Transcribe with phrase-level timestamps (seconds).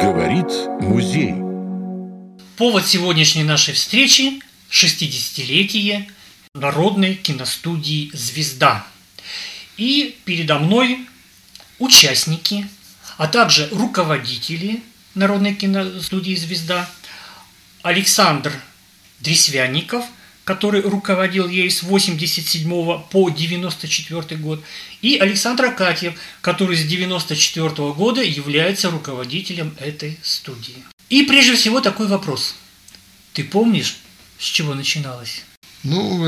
[0.00, 0.46] Говорит
[0.80, 1.34] музей.
[2.56, 6.10] Повод сегодняшней нашей встречи– 60-летие
[6.54, 8.86] Народной киностудии «Звезда».
[9.76, 11.06] И передо мной
[11.78, 12.68] участники,
[13.16, 14.82] а также руководители
[15.14, 16.88] Народной киностудии «Звезда»
[17.82, 18.52] Александр
[19.20, 20.04] Дресвянников,
[20.48, 22.70] который руководил ей с 87
[23.10, 24.64] по 94 год,
[25.02, 30.76] и Александр Акатьев, который с 94 года является руководителем этой студии.
[31.10, 32.54] И прежде всего такой вопрос.
[33.34, 33.98] Ты помнишь,
[34.38, 35.44] с чего начиналось?
[35.82, 36.24] Ну,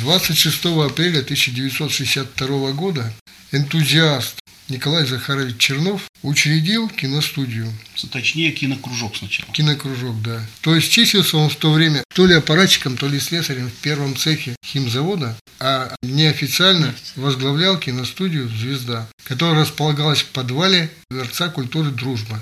[0.00, 3.14] 26 э, апреля 1962 года
[3.50, 7.70] энтузиаст Николай Захарович Чернов учредил киностудию.
[8.10, 9.52] Точнее, кинокружок сначала.
[9.52, 10.42] Кинокружок, да.
[10.62, 14.16] То есть числился он в то время то ли аппаратчиком, то ли слесарем в первом
[14.16, 22.40] цехе химзавода, а неофициально возглавлял киностудию «Звезда», которая располагалась в подвале Дворца культуры «Дружба».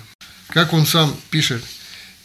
[0.48, 1.64] Как он сам пишет,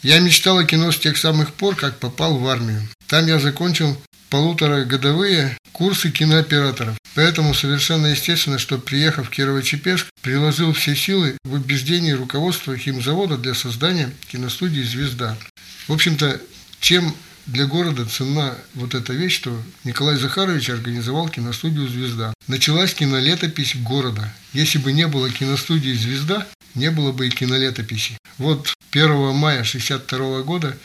[0.02, 2.88] «Я мечтал о кино с тех самых пор, как попал в армию.
[3.08, 6.96] Там я закончил полуторагодовые курсы кинооператоров.
[7.14, 13.54] Поэтому совершенно естественно, что приехав в Кирово-Чепецк, приложил все силы в убеждении руководства химзавода для
[13.54, 15.36] создания киностудии «Звезда».
[15.86, 16.40] В общем-то,
[16.80, 17.14] чем
[17.46, 22.34] для города ценна вот эта вещь, что Николай Захарович организовал киностудию «Звезда».
[22.46, 24.32] Началась кинолетопись города.
[24.52, 28.18] Если бы не было киностудии «Звезда», не было бы и кинолетописи.
[28.36, 30.76] Вот 1 мая 1962 года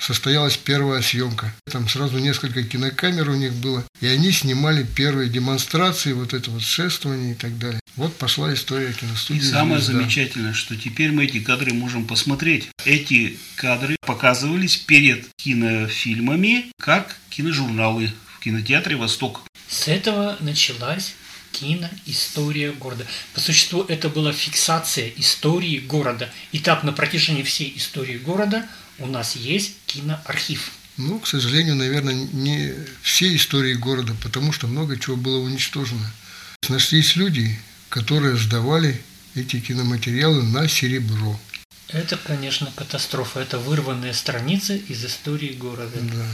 [0.00, 1.54] состоялась первая съемка.
[1.70, 6.62] Там сразу несколько кинокамер у них было, и они снимали первые демонстрации, вот это вот
[6.62, 7.80] шествование и так далее.
[7.96, 9.40] Вот пошла история киностудии.
[9.40, 10.00] И самое «Звезда».
[10.00, 12.70] замечательное, что теперь мы эти кадры можем посмотреть.
[12.84, 19.42] Эти кадры показывались перед кинофильмами, как киножурналы в кинотеатре «Восток».
[19.68, 21.14] С этого началась
[21.52, 23.06] киноистория города.
[23.34, 26.30] По существу это была фиксация истории города.
[26.52, 28.66] И так на протяжении всей истории города
[29.00, 30.70] у нас есть киноархив.
[30.96, 36.12] Ну, к сожалению, наверное, не все истории города, потому что много чего было уничтожено.
[36.68, 39.00] Нашлись люди, которые сдавали
[39.34, 41.38] эти киноматериалы на серебро.
[41.88, 43.40] Это, конечно, катастрофа.
[43.40, 45.98] Это вырванные страницы из истории города.
[46.00, 46.26] Да.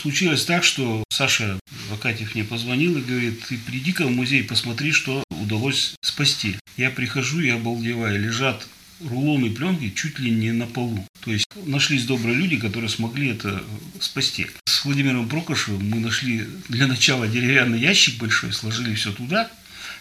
[0.00, 1.58] Случилось так, что Саша
[1.90, 6.56] Вакатьев мне позвонил и говорит, ты приди-ка в музей, посмотри, что удалось спасти.
[6.76, 8.66] Я прихожу и обалдеваю, лежат
[9.08, 11.06] рулоны пленки чуть ли не на полу.
[11.20, 13.62] То есть нашлись добрые люди, которые смогли это
[13.98, 14.46] спасти.
[14.64, 19.50] С Владимиром Прокошевым мы нашли для начала деревянный ящик большой, сложили все туда,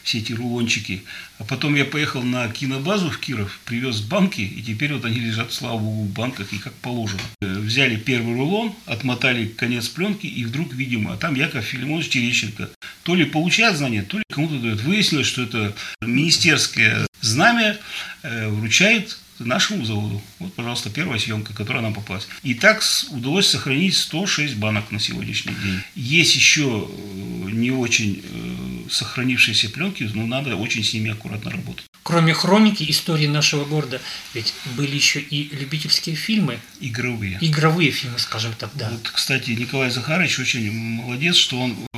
[0.04, 1.04] все эти рулончики.
[1.38, 5.54] А потом я поехал на кинобазу в Киров, привез банки, и теперь вот они лежат,
[5.54, 7.22] слава богу, в банках и как положено.
[7.42, 12.70] Э, взяли первый рулон, отмотали конец пленки, и вдруг видимо, а там Яков Филимонович Терещенко.
[13.04, 14.82] То ли получает знания, то ли кому-то дает.
[14.82, 17.78] Выяснилось, что это министерское знамя
[18.24, 20.22] э, вручает нашему заводу.
[20.40, 22.28] Вот, пожалуйста, первая съемка, которая нам попалась.
[22.44, 25.82] И так удалось сохранить 106 банок на сегодняшний день.
[25.96, 31.86] Есть еще э, не очень э, сохранившиеся пленки, но надо очень с ними аккуратно работать.
[32.04, 34.02] Кроме хроники истории нашего города,
[34.34, 36.60] ведь были еще и любительские фильмы.
[36.80, 37.38] Игровые.
[37.42, 38.90] Игровые фильмы, скажем так, да.
[38.90, 41.98] Вот, кстати, Николай Захарович очень молодец, что он, э,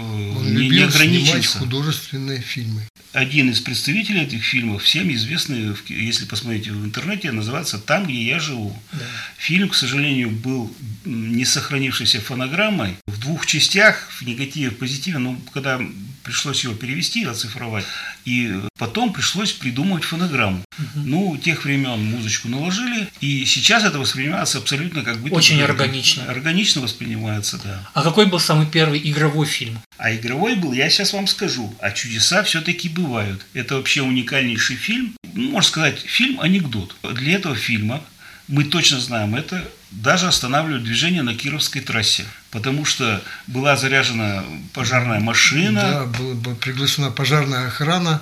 [0.54, 1.60] любил не ограничился.
[1.60, 2.82] художественные фильмы.
[3.14, 8.40] Один из представителей этих фильмов, всем известный, если посмотрите в интернете, называется «Там, где я
[8.40, 8.78] живу».
[8.94, 9.06] Да.
[9.38, 10.74] Фильм, к сожалению, был
[11.04, 12.96] не сохранившейся фонограммой.
[13.08, 15.82] В двух частях, в негативе, в позитиве, но когда
[16.24, 17.86] пришлось его перевести, оцифровать,
[18.26, 20.64] и потом пришлось придумать фонограмму.
[20.78, 21.06] Угу.
[21.06, 25.30] Ну, тех времен музычку наложили, и сейчас это воспринимается абсолютно как бы...
[25.30, 26.24] Очень органично.
[26.26, 27.90] Органично воспринимается, да.
[27.94, 29.80] А какой был самый первый игровой фильм?
[29.98, 33.46] А игровой был, я сейчас вам скажу, а чудеса все-таки бывают.
[33.54, 36.96] Это вообще уникальнейший фильм, ну, можно сказать, фильм-анекдот.
[37.14, 38.04] Для этого фильма
[38.48, 44.44] мы точно знаем это, даже останавливают движение на Кировской трассе, потому что была заряжена
[44.74, 45.82] пожарная машина.
[45.82, 48.22] Да, была приглашена пожарная охрана,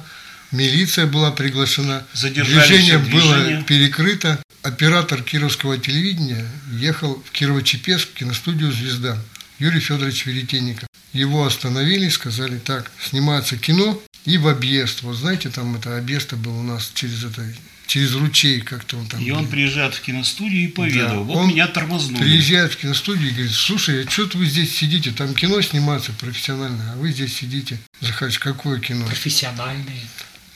[0.51, 4.39] милиция была приглашена, движение, движение было перекрыто.
[4.61, 9.17] Оператор кировского телевидения ехал в Кирово-Чепецк киностудию «Звезда»
[9.57, 10.87] Юрий Федорович Веретенников.
[11.13, 15.01] Его остановили, сказали так, снимается кино и в объезд.
[15.03, 17.41] Вот знаете, там это объезд был у нас через это
[17.89, 19.19] через ручей как-то он там.
[19.19, 21.17] И он приезжает в киностудию и поведал.
[21.17, 21.23] Да.
[21.23, 22.21] Вот он меня тормознули.
[22.21, 25.11] Приезжает в киностудию и говорит, слушай, а что вы здесь сидите?
[25.11, 27.79] Там кино снимается профессионально, а вы здесь сидите.
[27.99, 29.07] Захач, какое кино?
[29.07, 30.03] Профессиональное.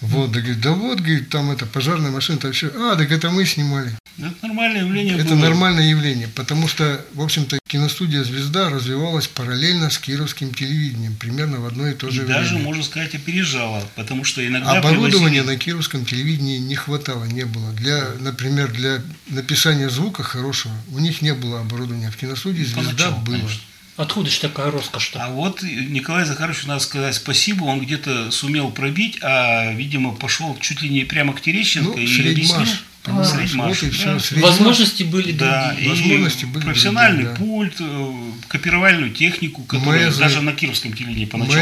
[0.03, 2.67] Вот, да, говорит, да вот, говорит, там это пожарная машина, там все.
[2.75, 3.97] А, так это мы снимали.
[4.17, 5.35] Это нормальное явление Это было.
[5.39, 11.65] нормальное явление, потому что, в общем-то, киностудия «Звезда» развивалась параллельно с кировским телевидением, примерно в
[11.65, 12.65] одно и то И же даже, время.
[12.65, 17.71] можно сказать, опережала, потому что иногда Оборудования привозили- на кировском телевидении не хватало, не было.
[17.71, 22.11] Для, например, для написания звука хорошего у них не было оборудования.
[22.11, 23.35] В киностудии «Звезда» Поначалу, было.
[23.37, 23.61] конечно.
[23.95, 25.23] Откуда же такая роскошь-то?
[25.23, 30.81] А вот Николай Захаровичу надо сказать спасибо, он где-то сумел пробить, а, видимо, пошел чуть
[30.81, 32.59] ли не прямо к Терещенко Ну, и объяснил.
[32.59, 32.77] вот все.
[33.05, 33.23] да.
[33.25, 34.31] Средьмаш.
[34.31, 35.89] Возможности были Да, другие.
[35.89, 37.45] Возможности и были профессиональный другие, да.
[37.45, 41.55] пульт, э, копировальную технику, которая даже на кировском телевидении поначалу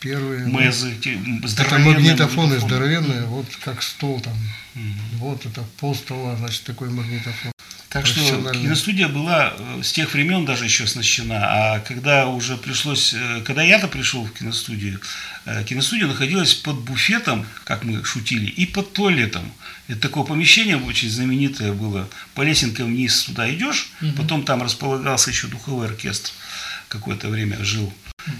[0.00, 0.46] первые.
[0.46, 0.50] да.
[1.02, 1.12] Те-
[1.58, 4.34] Это магнитофоны здоровенные, вот как стол там.
[5.14, 7.52] Вот это пол стола, значит, такой магнитофон.
[7.88, 8.20] Так что
[8.52, 11.38] киностудия была э, с тех времен даже еще оснащена.
[11.40, 15.00] А когда уже пришлось, э, когда я-то пришел в киностудию,
[15.46, 19.50] э, киностудия находилась под буфетом, как мы шутили, и под туалетом.
[19.88, 22.08] Это такое помещение очень знаменитое было.
[22.34, 26.32] По лесенкам вниз туда идешь, потом там располагался еще духовой оркестр.
[26.88, 27.92] Какое-то время жил.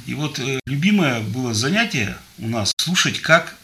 [0.06, 3.55] И вот любимое было занятие у нас слушать, как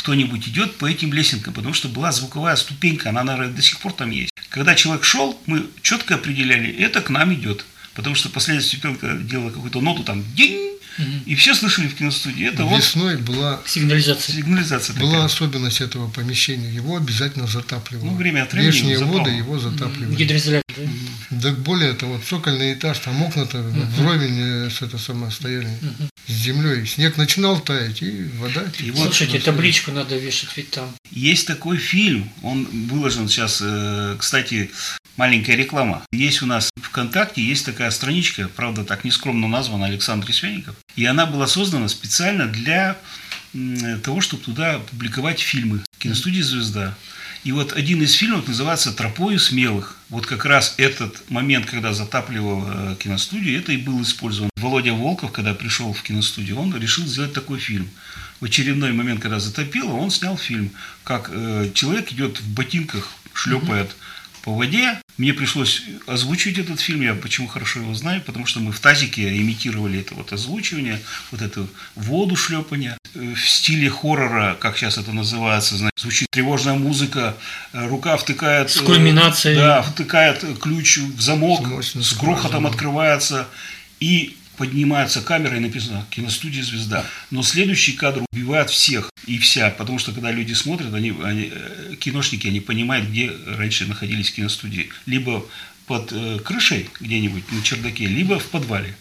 [0.00, 3.92] кто-нибудь идет по этим лесенкам, потому что была звуковая ступенька, она, наверное, до сих пор
[3.92, 4.32] там есть.
[4.48, 7.66] Когда человек шел, мы четко определяли, это к нам идет.
[7.94, 10.24] Потому что последняя ступенька делала какую-то ноту, там,
[11.26, 12.46] и все слышали в киностудии.
[12.48, 14.34] Это вот Весной была, Сигнализация.
[14.36, 15.10] сигнализация такая.
[15.10, 16.70] была особенность этого помещения.
[16.72, 18.06] Его обязательно затапливало.
[18.06, 19.18] Ну, время от времени Внешние запал.
[19.18, 20.14] воды его затапливали.
[20.14, 20.62] Гидроизоляция.
[21.30, 21.50] да?
[21.50, 23.62] Да более того, вот цокольный этаж, там окна-то
[23.98, 25.68] вровень э, с это самое стояли
[26.26, 26.86] с землей.
[26.86, 28.64] Снег начинал таять, и вода.
[28.78, 30.92] И вот Слушайте, табличку надо вешать, ведь там.
[31.10, 34.70] Есть такой фильм, он выложен сейчас, э, кстати,
[35.20, 36.02] маленькая реклама.
[36.12, 40.74] Есть у нас ВКонтакте, есть такая страничка, правда, так нескромно названа Александр Свяников.
[40.96, 42.96] И она была создана специально для
[44.02, 45.82] того, чтобы туда публиковать фильмы.
[45.98, 46.94] Киностудия «Звезда».
[47.44, 49.98] И вот один из фильмов называется «Тропою смелых».
[50.08, 54.50] Вот как раз этот момент, когда затапливал э, киностудию, это и был использован.
[54.56, 57.90] Володя Волков, когда пришел в киностудию, он решил сделать такой фильм.
[58.40, 60.70] В очередной момент, когда затопило, он снял фильм,
[61.04, 63.96] как э, человек идет в ботинках, шлепает
[64.42, 65.00] по воде.
[65.18, 69.28] Мне пришлось озвучивать этот фильм, я почему хорошо его знаю, потому что мы в тазике
[69.36, 71.00] имитировали это вот озвучивание,
[71.30, 72.96] вот эту воду шлепания.
[73.14, 77.36] Э, В стиле хоррора, как сейчас это называется, знаете, звучит тревожная музыка,
[77.72, 78.70] э, рука втыкает...
[78.70, 79.56] С э, кульминацией.
[79.56, 83.46] Да, втыкает ключ в замок, Мощно с грохотом открывается,
[84.00, 87.06] и поднимается камера и написано «Киностудия «Звезда».
[87.30, 91.94] Но следующий кадр убивает всех и вся, потому что когда люди смотрят, они, они, э,
[91.98, 94.90] киношники, они понимают, где раньше находились киностудии.
[95.06, 95.46] Либо
[95.86, 98.94] под э, крышей где-нибудь на чердаке, либо в подвале.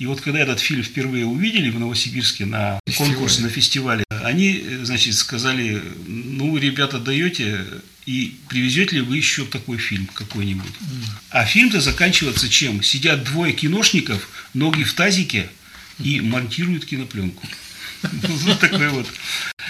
[0.00, 3.14] И вот когда этот фильм впервые увидели в Новосибирске на Фестивале.
[3.14, 7.64] конкурсе, на фестивале, они, э, значит, сказали, ну, ребята, даете,
[8.06, 10.72] и привезете ли вы еще такой фильм какой-нибудь?
[11.30, 12.82] А фильм-то заканчивается чем?
[12.82, 15.50] Сидят двое киношников, ноги в тазике,
[15.98, 17.46] и монтируют кинопленку.
[18.02, 19.06] Вот такой вот.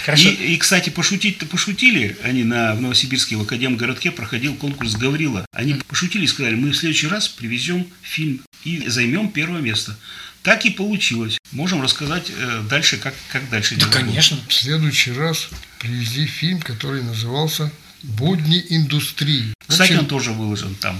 [0.05, 0.29] Хорошо.
[0.29, 2.17] И, и, кстати, пошутить-то пошутили.
[2.23, 5.47] Они на, в Новосибирске в Академгородке проходил конкурс Гаврила.
[5.53, 9.97] Они пошутили и сказали, мы в следующий раз привезем фильм и займем первое место.
[10.43, 11.38] Так и получилось.
[11.53, 14.00] Можем рассказать э, дальше, как, как дальше Да, дело было.
[14.00, 14.38] конечно.
[14.49, 15.49] В следующий раз
[15.79, 19.52] привезли фильм, который назывался «Будни индустрии».
[19.66, 20.98] Кстати, общем, он тоже выложен там.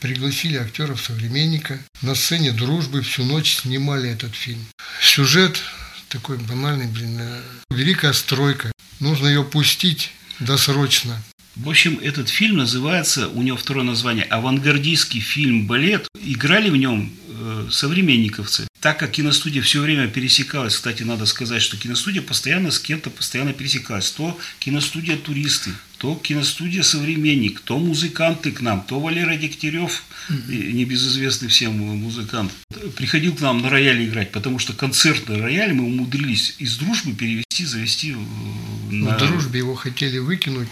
[0.00, 1.78] пригласили актеров современника.
[2.02, 4.64] На сцене дружбы всю ночь снимали этот фильм.
[5.02, 5.62] Сюжет
[6.08, 7.18] такой банальный, блин.
[7.20, 8.72] э, Великая стройка.
[9.00, 11.22] Нужно ее пустить досрочно.
[11.56, 16.06] В общем, этот фильм называется, у него второе название, «Авангардистский фильм-балет».
[16.22, 18.68] Играли в нем э, современниковцы.
[18.80, 23.54] Так как киностудия все время пересекалась, кстати, надо сказать, что киностудия постоянно с кем-то постоянно
[23.54, 24.10] пересекалась.
[24.10, 31.48] То киностудия «Туристы», то киностудия «Современник», то музыканты к нам, то Валера Дегтярев, э, небезызвестный
[31.48, 32.52] всем музыкант,
[32.96, 37.64] приходил к нам на рояле играть, потому что концертный рояль мы умудрились из дружбы перевести,
[37.64, 38.16] завести э,
[38.92, 39.16] на...
[39.16, 40.68] В дружбе его хотели выкинуть.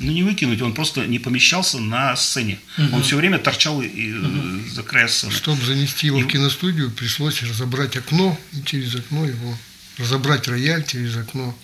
[0.00, 2.60] Ну, не выкинуть, он просто не помещался на сцене.
[2.92, 5.32] Он все время торчал и- э, за края сцены.
[5.32, 9.58] Чтобы занести его И- в киностудию, пришлось разобрать окно и через окно его
[9.98, 11.58] разобрать рояль через окно,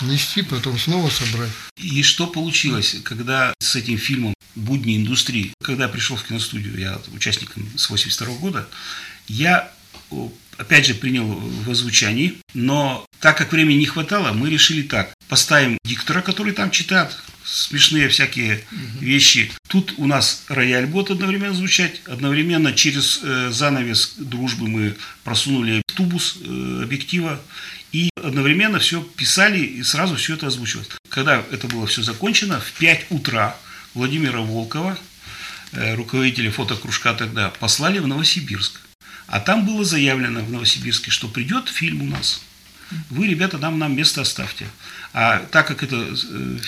[0.00, 1.50] нести, потом снова собрать.
[1.76, 7.00] И что получилось, когда с этим фильмом «Будни индустрии», когда я пришел в киностудию, я
[7.12, 8.68] участником с 82 года,
[9.26, 9.72] я
[10.56, 15.12] опять же принял в озвучании, но так как времени не хватало, мы решили так.
[15.28, 18.64] Поставим диктора, который там читает смешные всякие
[19.00, 19.52] вещи.
[19.68, 26.38] Тут у нас рояль будет одновременно звучать, одновременно через э, занавес дружбы мы просунули тубус
[26.40, 27.40] э, объектива,
[27.92, 30.88] и одновременно все писали и сразу все это озвучивалось.
[31.08, 33.56] Когда это было все закончено, в 5 утра
[33.94, 34.98] Владимира Волкова,
[35.72, 38.80] э, руководителя фотокружка тогда, послали в Новосибирск.
[39.26, 42.42] А там было заявлено в Новосибирске, что придет фильм у нас.
[43.10, 44.66] Вы, ребята, нам, нам место оставьте.
[45.12, 46.58] А так как это э,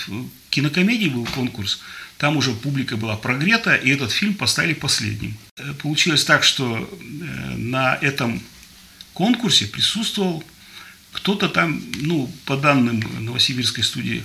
[0.51, 1.81] кинокомедии был конкурс,
[2.19, 5.37] там уже публика была прогрета, и этот фильм поставили последним.
[5.57, 8.43] Э, получилось так, что э, на этом
[9.13, 10.45] конкурсе присутствовал
[11.13, 14.25] кто-то там, ну, по данным Новосибирской студии,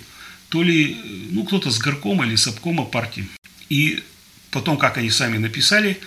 [0.50, 0.98] то ли,
[1.32, 3.28] ну, кто-то с горкома или с обкома партии.
[3.70, 4.04] И
[4.52, 6.00] потом, как они сами написали,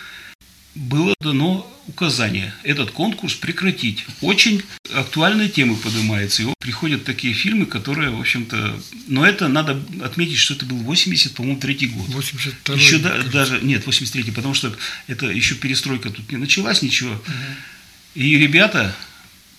[0.74, 4.04] было дано указание этот конкурс прекратить.
[4.20, 4.62] Очень
[4.94, 6.42] актуальные темы поднимаются.
[6.42, 8.80] И приходят такие фильмы, которые, в общем-то...
[9.08, 12.08] Но это надо отметить, что это был 80, по-моему, третий год.
[12.08, 13.60] 82 Еще да, даже...
[13.60, 14.74] Нет, 83 потому что
[15.06, 17.12] это еще перестройка тут не началась, ничего.
[17.12, 17.22] Угу.
[18.14, 18.94] И ребята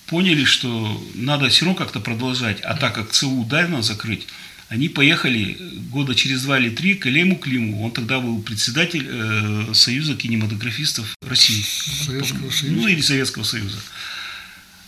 [0.08, 2.62] поняли, что надо все равно как-то продолжать.
[2.62, 4.28] А так как ЦУ давно закрыть,
[4.70, 5.58] они поехали
[5.92, 7.84] года через два или три к Элему Климу.
[7.86, 11.64] Он тогда был председатель э, Союза кинематографистов России.
[12.06, 12.76] Советского Союза.
[12.76, 13.78] Ну, или Советского Союза.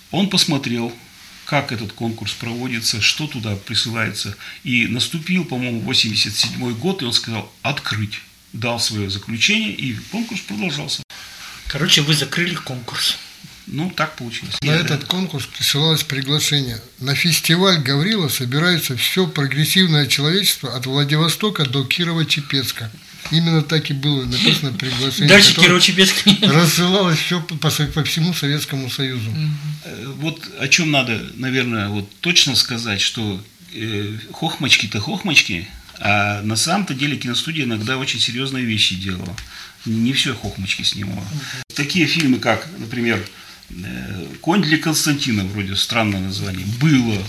[0.10, 0.96] Он посмотрел,
[1.46, 4.36] как этот конкурс проводится, что туда присылается.
[4.64, 8.20] И наступил, по-моему, 87 год, и он сказал «открыть».
[8.54, 11.04] Дал свое заключение, и конкурс продолжался.
[11.68, 13.18] Короче, вы закрыли конкурс.
[13.68, 14.56] Ну, так получилось.
[14.62, 16.80] На Я- этот конкурс присылалось приглашение.
[17.00, 22.90] На фестиваль Гаврила собирается все прогрессивное человечество от Владивостока до Кирова-Чепецка.
[23.30, 25.28] Именно так и было написано приглашение.
[25.28, 26.48] Дальше которое Кирово-Чепецк.
[26.54, 29.30] Рассылалось все по, по- по всему Советскому Союзу.
[29.84, 33.44] Э, Вот о чем надо, наверное, вот точно сказать, что
[33.74, 35.68] э, хохмочки-то хохмочки,
[36.00, 39.36] а на самом-то деле киностудия иногда очень серьезные вещи делала.
[39.86, 41.26] Не все хохмочки снимала.
[41.76, 43.26] Такие фильмы, как, например,
[44.42, 47.24] «Конь для Константина», вроде странное название, было.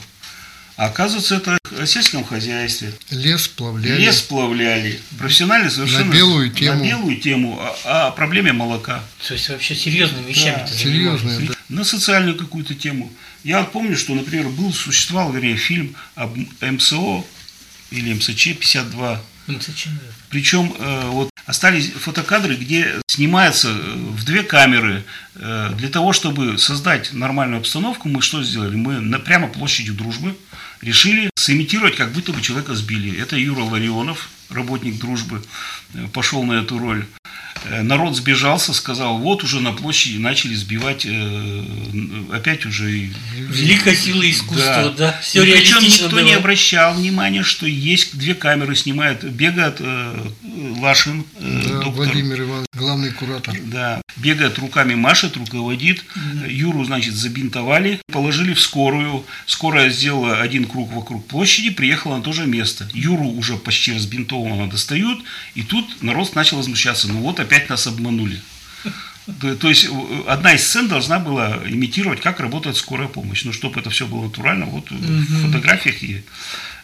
[0.77, 2.95] А оказывается, это о сельском хозяйстве.
[3.11, 4.01] Лес сплавляли.
[4.01, 5.01] Лес сплавляли.
[5.19, 6.05] Профессионально совершенно.
[6.05, 6.79] На белую тему.
[6.79, 7.61] На белую тему.
[7.85, 9.03] О, о проблеме молока.
[9.27, 11.55] То есть вообще серьезными вещами Да, серьезные, да.
[11.69, 13.13] на социальную какую-то тему.
[13.43, 17.25] Я вот помню, что, например, был, существовал, вернее, фильм об МСО
[17.91, 19.19] или МСЧ-52.
[19.49, 19.99] Ну, зачем?
[20.31, 25.03] Причем э, вот остались фотокадры, где снимается э, в две камеры.
[25.35, 28.77] Э, для того, чтобы создать нормальную обстановку, мы что сделали?
[28.77, 30.37] Мы на, прямо площадью Дружбы
[30.83, 33.19] решили сымитировать, как будто бы человека сбили.
[33.21, 35.43] Это Юра Ларионов, работник Дружбы,
[35.95, 37.07] э, пошел на эту роль.
[37.65, 41.65] Э, Народ сбежался, сказал, вот уже на площади начали сбивать э,
[42.33, 45.19] опять уже Великая сила искусства, да.
[45.23, 46.25] Все и причем реалистично никто было.
[46.25, 49.25] не обращал внимания, что есть две камеры снимают.
[49.25, 50.27] Бегает э,
[50.81, 51.93] Лашин, э, Да, доктор.
[51.93, 53.55] Владимир Иванович, главный куратор.
[53.65, 56.05] Да, бегает руками, машет, руководит.
[56.47, 59.25] Юру, значит, забинтовали, положили в скорую.
[59.47, 62.89] Скорая сделала один круг вокруг площади, приехала на то же место.
[62.95, 65.23] Юру уже почти разбинтованного достают,
[65.55, 67.09] и тут народ начал возмущаться.
[67.09, 68.41] Ну вот опять нас обманули.
[69.41, 73.45] То, то есть э, одна из сцен должна была имитировать, как работает скорая помощь.
[73.45, 76.23] Ну, чтобы это все было натурально, вот э, в фотографиях и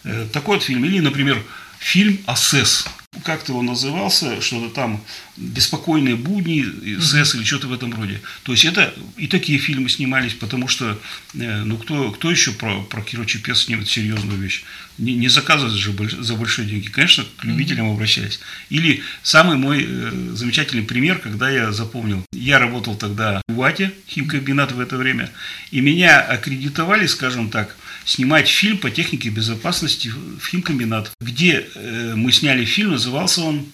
[0.04, 0.84] э, такой вот фильм.
[0.84, 1.42] Или, например,
[1.78, 2.86] фильм «АСЭС».
[3.23, 5.02] Как-то он назывался, что-то там
[5.37, 6.64] «Беспокойные будни»,
[7.00, 8.21] «СЭС» или что-то в этом роде.
[8.42, 10.99] То есть это и такие фильмы снимались, потому что,
[11.35, 14.64] э, ну, кто, кто еще про, про Киро Чепец снимет серьезную вещь?
[14.99, 16.88] Не, не заказывать же больш- за большие деньги.
[16.88, 18.40] Конечно, к любителям обращаясь.
[18.71, 22.25] Или самый мой э, замечательный пример, когда я запомнил.
[22.33, 25.30] Я работал тогда в УАТе, химкомбинат в это время,
[25.71, 32.32] и меня аккредитовали, скажем так, снимать фильм по технике безопасности в химкомбинат, где э, мы
[32.32, 33.66] сняли фильм, назывался он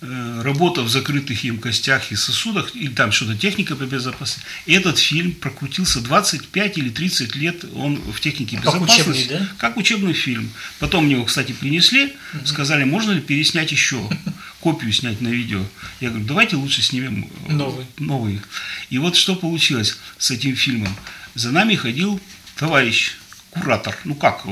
[0.00, 4.42] э, «Работа в закрытых емкостях и сосудах», или там что-то техника по безопасности.
[4.66, 9.10] Этот фильм прокрутился 25 или 30 лет, он в технике Как безопасности.
[9.10, 9.48] учебный, да?
[9.58, 10.50] Как учебный фильм.
[10.78, 12.12] Потом мне его, кстати, принесли,
[12.44, 14.08] сказали, можно ли переснять еще,
[14.60, 15.64] копию снять на видео.
[16.00, 17.86] Я говорю, давайте лучше снимем э, Новый.
[17.98, 18.40] новый.
[18.90, 20.94] И вот что получилось с этим фильмом.
[21.34, 22.20] За нами ходил
[22.56, 23.12] товарищ,
[23.50, 23.96] куратор.
[24.04, 24.44] Ну как,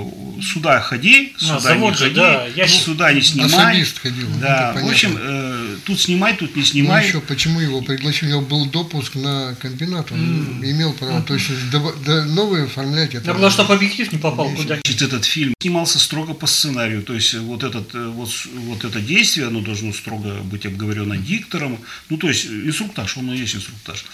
[0.43, 3.73] сюда ходи, сюда завод не ходи, да, я ну, сюда не снимай.
[3.73, 4.29] Особист ходил.
[4.41, 7.07] Да, в общем, э, тут снимай, тут не Ну, снимай.
[7.07, 8.27] еще почему его пригласили?
[8.29, 11.23] У него был допуск на комбинат, он имел право.
[11.23, 13.27] То есть до- до- новые оформлять это.
[13.29, 14.63] Надо было, чтобы объектив не попал Конечно.
[14.65, 14.75] куда.
[14.85, 19.01] Значит, этот фильм снимался строго по сценарию, то есть вот, этот, э, вот, вот это
[19.01, 24.05] действие, оно должно строго быть обговорено диктором, ну то есть инструктаж, он и есть инструктаж.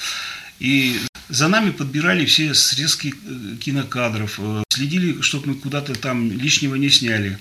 [0.62, 6.76] И за нами подбирали все срезки э, кинокадров, э, следили, чтобы мы куда-то там лишнего
[6.76, 7.36] не сняли.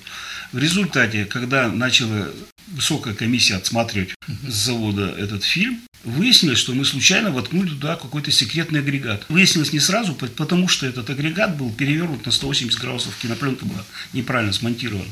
[0.52, 2.32] В результате, когда начала
[2.66, 8.80] высокая комиссия отсматривать с завода этот фильм, выяснилось, что мы случайно воткнули туда какой-то секретный
[8.80, 9.24] агрегат.
[9.30, 14.52] Выяснилось не сразу, потому что этот агрегат был перевернут на 180 градусов, кинопленка была неправильно
[14.52, 15.12] смонтирована.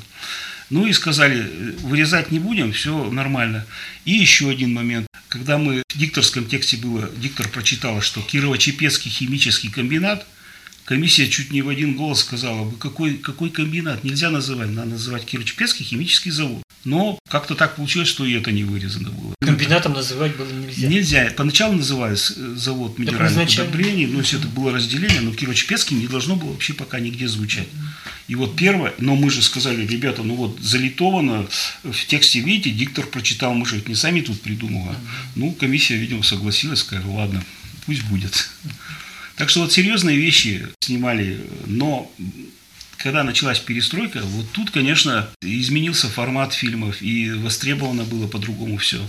[0.70, 3.66] Ну и сказали, вырезать не будем, все нормально.
[4.06, 5.08] И еще один момент.
[5.28, 10.26] Когда мы в дикторском тексте было, диктор прочитала, что Кирово-Чепецкий химический комбинат,
[10.90, 15.24] комиссия чуть не в один голос сказала, вы какой, какой комбинат, нельзя называть, надо называть
[15.24, 16.64] Кирово-Чепецкий химический завод.
[16.84, 19.36] Но как-то так получилось, что и это не вырезано было.
[19.40, 20.88] Комбинатом называть было нельзя.
[20.88, 21.34] Нельзя.
[21.38, 26.36] Поначалу назывались э, завод минеральных удобрений, но если это было разделение, но Кирово-Чепецкий не должно
[26.36, 27.68] было вообще пока нигде звучать.
[28.28, 31.48] И вот первое, но мы же сказали, ребята, ну вот залитовано
[31.84, 34.98] в тексте, видите, диктор прочитал, мы же это не сами тут придумывали.
[35.36, 37.44] Ну, комиссия, видимо, согласилась, сказала, ладно,
[37.86, 38.50] пусть будет.
[39.40, 42.12] Так что вот серьезные вещи снимали, но
[42.98, 49.00] когда началась перестройка, вот тут, конечно, изменился формат фильмов, и востребовано было по-другому все.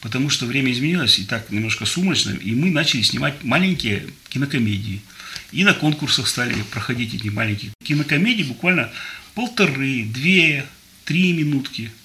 [0.00, 5.02] Потому что время изменилось, и так немножко сумрачно, и мы начали снимать маленькие кинокомедии.
[5.52, 8.90] И на конкурсах стали проходить эти маленькие кинокомедии, буквально
[9.36, 10.66] полторы, две,
[11.04, 11.92] три минутки–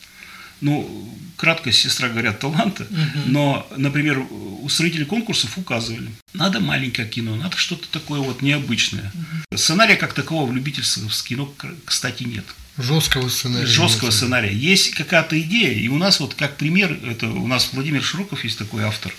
[0.61, 3.19] ну, краткость, сестра говорят, таланта, угу.
[3.25, 4.23] но, например,
[4.61, 9.11] устроители конкурсов указывали, надо маленькое кино, надо что-то такое вот необычное.
[9.13, 9.57] Угу.
[9.57, 11.53] Сценария как такового в любительском кино,
[11.83, 12.45] кстати, нет.
[12.77, 13.65] Жесткого сценария.
[13.65, 14.13] Жесткого нет.
[14.13, 14.53] сценария.
[14.55, 18.57] Есть какая-то идея, и у нас вот как пример, это у нас Владимир Широков есть
[18.57, 19.11] такой автор,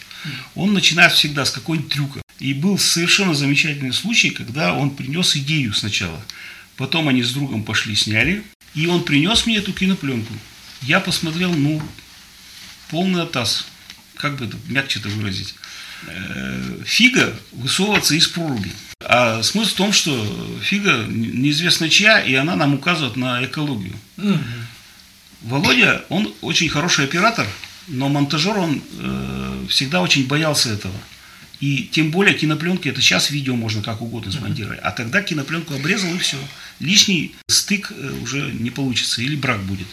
[0.55, 2.23] он начинает всегда с какой-нибудь трюка.
[2.39, 6.21] И был совершенно замечательный случай, когда он принес идею сначала.
[6.77, 8.43] Потом они с другом пошли, сняли,
[8.75, 10.33] и он принес мне эту кинопленку.
[10.83, 11.81] Я посмотрел, ну,
[12.91, 13.67] полный атас.
[14.17, 15.55] Как бы это мягче-то выразить?
[16.07, 18.73] Э, фига высовываться из проруби.
[19.01, 23.95] А смысл в том, что фига неизвестно чья, и она нам указывает на экологию.
[24.19, 24.39] Угу.
[25.43, 27.47] Володя, он очень хороший оператор,
[27.89, 30.95] но монтажер, он э, всегда очень боялся этого.
[31.61, 34.81] И тем более кинопленки, это сейчас видео можно как угодно смонтировать.
[34.83, 36.37] А тогда кинопленку обрезал и все.
[36.81, 39.87] Лишний стык э, уже не получится или брак будет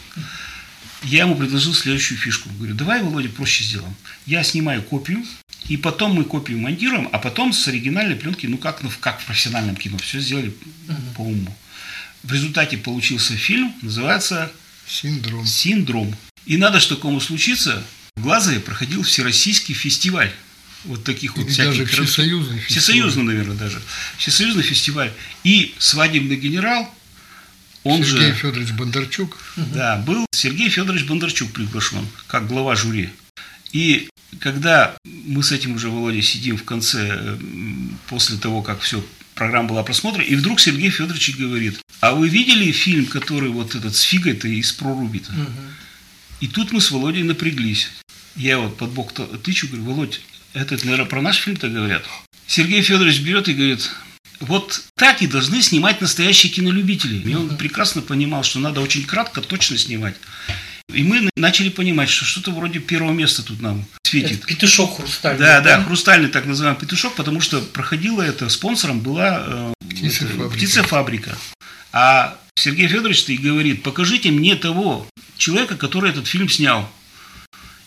[1.02, 2.48] я ему предложил следующую фишку.
[2.58, 3.94] Говорю, давай, Володя, проще сделаем.
[4.26, 5.24] Я снимаю копию,
[5.68, 9.26] и потом мы копию монтируем, а потом с оригинальной пленки, ну как, ну, как в
[9.26, 11.14] профессиональном кино, все сделали uh-huh.
[11.16, 11.56] по уму.
[12.22, 14.52] В результате получился фильм, называется
[14.86, 15.46] «Синдром».
[15.46, 16.16] «Синдром».
[16.46, 17.82] И надо, что такому случиться,
[18.16, 20.32] в Глазове проходил всероссийский фестиваль
[20.84, 21.90] вот таких вот всяких...
[21.90, 22.82] Даже всесоюзный фестиваль.
[22.82, 23.80] Всесоюзный, наверное, даже.
[24.18, 25.12] Всесоюзный фестиваль.
[25.44, 26.92] И «Свадебный генерал»
[27.84, 29.38] Он Сергей же, Федорович Бондарчук.
[29.56, 33.10] Да, был Сергей Федорович Бондарчук приглашен, как глава жюри.
[33.72, 37.38] И когда мы с этим уже, Володя, сидим в конце,
[38.08, 42.70] после того, как все, программа была просмотрена, и вдруг Сергей Федорович говорит, а вы видели
[42.72, 45.32] фильм, который вот этот с фигой-то из проруби-то?
[45.32, 45.50] Угу.
[46.40, 47.88] И тут мы с Володей напряглись.
[48.36, 49.12] Я вот под бок
[49.42, 50.20] тычу, говорю, Володь,
[50.52, 52.04] это, наверное, про наш фильм-то говорят.
[52.46, 53.90] Сергей Федорович берет и говорит,
[54.40, 57.28] вот так и должны снимать настоящие кинолюбители.
[57.28, 60.16] И он прекрасно понимал, что надо очень кратко, точно снимать.
[60.92, 64.38] И мы начали понимать, что что-то вроде первого места тут нам светит.
[64.38, 65.38] Это петушок хрустальный.
[65.38, 70.56] Да, да, да, хрустальный так называемый петушок, потому что проходило это, спонсором была э, птицефабрика.
[70.56, 71.38] птицефабрика.
[71.92, 76.90] А Сергей Федорович и говорит, покажите мне того человека, который этот фильм снял.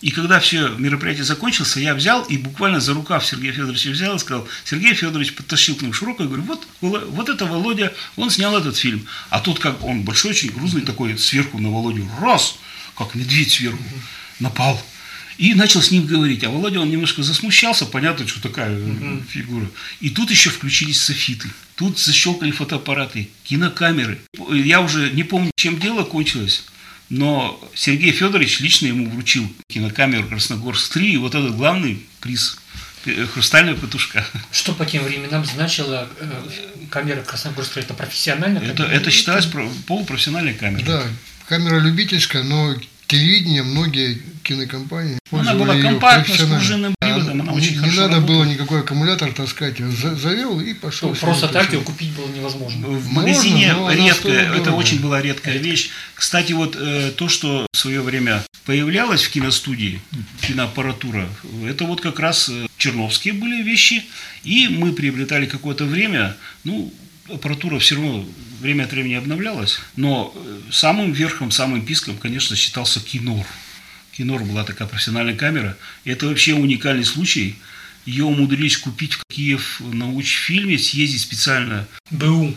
[0.03, 4.19] И когда все мероприятие закончилось, я взял и буквально за рукав Сергея Федоровича взял и
[4.19, 8.75] сказал, Сергей Федорович подтащил к нему широкую, говорю, вот, вот это Володя, он снял этот
[8.75, 9.07] фильм.
[9.29, 12.57] А тут как он большой, очень грузный такой, сверху на Володю, раз,
[12.97, 13.81] как медведь сверху,
[14.41, 14.85] напал.
[15.37, 16.43] И начал с ним говорить.
[16.43, 19.69] А Володя, он немножко засмущался, понятно, что такая uh фигура.
[20.01, 21.49] И тут еще включились софиты.
[21.75, 24.19] Тут защелкали фотоаппараты, кинокамеры.
[24.51, 26.65] Я уже не помню, чем дело кончилось.
[27.09, 32.57] Но Сергей Федорович лично ему вручил кинокамеру «Красногорск-3», и вот этот главный приз
[33.05, 34.25] э, хрустальная петушка.
[34.51, 36.31] Что по тем временам значила э,
[36.89, 37.79] камера Красногорска?
[37.79, 38.73] Это профессиональная камера?
[38.73, 39.47] Это, это считалось
[39.87, 40.85] полупрофессиональная камера.
[40.85, 41.03] Да,
[41.47, 42.75] камера любительская, но
[43.07, 48.21] телевидение многие кинокомпании Она была компактна, с пружинным приводом, она не, очень Не надо работала.
[48.21, 51.09] было никакой аккумулятор таскать, завел и пошел.
[51.09, 52.87] Ну, просто так его купить было невозможно.
[52.87, 55.89] В магазине редко, это очень была редкая вещь.
[56.15, 60.01] Кстати, вот э, то, что в свое время появлялось в киностудии,
[60.41, 61.27] киноаппаратура,
[61.65, 64.05] это вот как раз э, черновские были вещи,
[64.43, 66.93] и мы приобретали какое-то время, ну,
[67.29, 68.25] аппаратура все равно
[68.59, 73.45] время от времени обновлялась, но э, самым верхом, самым писком, конечно, считался Кинор.
[74.15, 75.75] Кинор была такая профессиональная камера.
[76.05, 77.57] Это вообще уникальный случай.
[78.05, 81.87] Ее умудрились купить в Киев на научфильме, съездить специально.
[82.11, 82.55] БУ.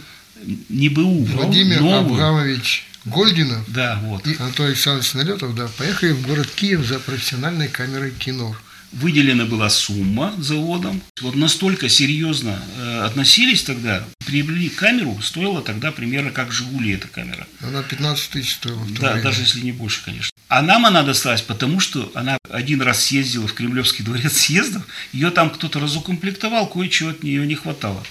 [0.69, 1.25] Не БУ.
[1.25, 2.15] Владимир новую.
[2.15, 4.27] Абрамович Гольдинов Да, вот.
[4.27, 8.57] и Анатолий Александрович Налетов, да, поехали в город Киев за профессиональной камерой кино.
[9.01, 11.03] Выделена была сумма заводом.
[11.21, 14.03] Вот настолько серьезно э, относились тогда.
[14.25, 17.47] Приобрели камеру, стоила тогда примерно как «Жигули» эта камера.
[17.61, 19.23] Она 15 тысяч стоила Да, время.
[19.23, 20.31] даже если не больше, конечно.
[20.49, 24.83] А нам она досталась, потому что она один раз съездила в Кремлевский дворец съездов,
[25.13, 28.03] ее там кто-то разукомплектовал, кое-чего от нее не хватало.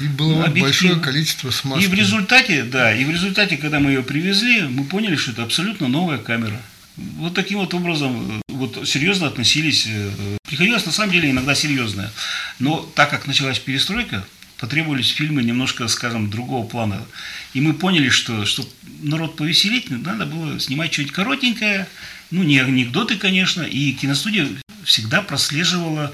[0.00, 1.86] И было Ну, большое количество И смазки.
[1.86, 5.88] в результате, да, и в результате, когда мы ее привезли, мы поняли, что это абсолютно
[5.88, 6.60] новая камера.
[6.96, 9.86] Вот таким вот образом э, вот серьезно относились.
[9.88, 10.10] э,
[10.46, 12.12] Приходилось на самом деле иногда серьезно.
[12.58, 14.24] Но так как началась перестройка,
[14.58, 17.04] потребовались фильмы немножко, скажем, другого плана.
[17.52, 18.68] И мы поняли, что чтобы
[19.02, 21.88] народ повеселить, надо было снимать что-нибудь коротенькое,
[22.30, 24.48] ну, не анекдоты, конечно, и киностудия
[24.84, 26.12] всегда прослеживала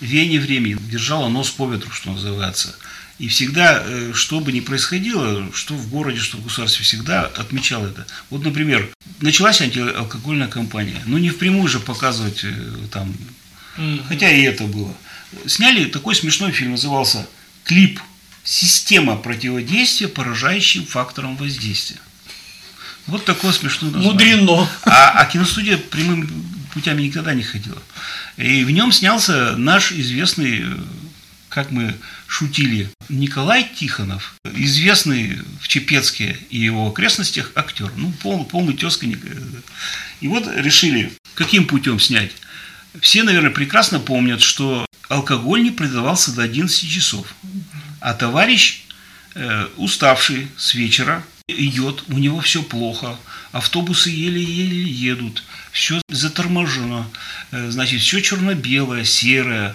[0.00, 2.76] веяние времени, держала нос по ветру, что называется.
[3.20, 7.84] И всегда, э, что бы ни происходило, что в городе, что в государстве, всегда отмечал
[7.84, 8.06] это.
[8.30, 8.88] Вот, например,
[9.20, 11.02] началась антиалкогольная кампания.
[11.04, 12.54] Ну, не впрямую же показывать э,
[12.90, 13.14] там,
[14.08, 14.96] хотя и это было.
[15.46, 17.28] Сняли такой смешной фильм, назывался
[17.64, 18.00] «Клип.
[18.42, 22.00] Система противодействия поражающим факторам воздействия».
[23.06, 24.12] Вот такое смешное название.
[24.12, 24.68] Мудрено.
[24.84, 26.26] А, а киностудия прямыми
[26.72, 27.82] путями никогда не ходила.
[28.38, 30.76] И в нем снялся наш известный, э,
[31.50, 31.94] как мы
[32.26, 37.92] шутили, Николай Тихонов, известный в Чепецке и его окрестностях актер.
[37.96, 39.06] Ну, пол, полный тезка.
[40.20, 42.30] И вот решили, каким путем снять.
[43.00, 47.34] Все, наверное, прекрасно помнят, что алкоголь не продавался до 11 часов.
[48.00, 48.84] А товарищ,
[49.34, 53.18] э, уставший с вечера, идет, у него все плохо,
[53.52, 57.08] автобусы еле-еле едут, все заторможено,
[57.50, 59.74] э, значит, все черно-белое, серое.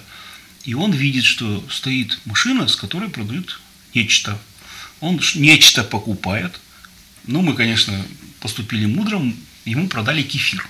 [0.65, 3.59] И он видит, что стоит машина, с которой продают
[3.93, 4.39] нечто.
[4.99, 6.59] Он нечто покупает.
[7.25, 8.05] Ну, мы, конечно,
[8.39, 9.21] поступили мудро,
[9.65, 10.67] ему продали кефир.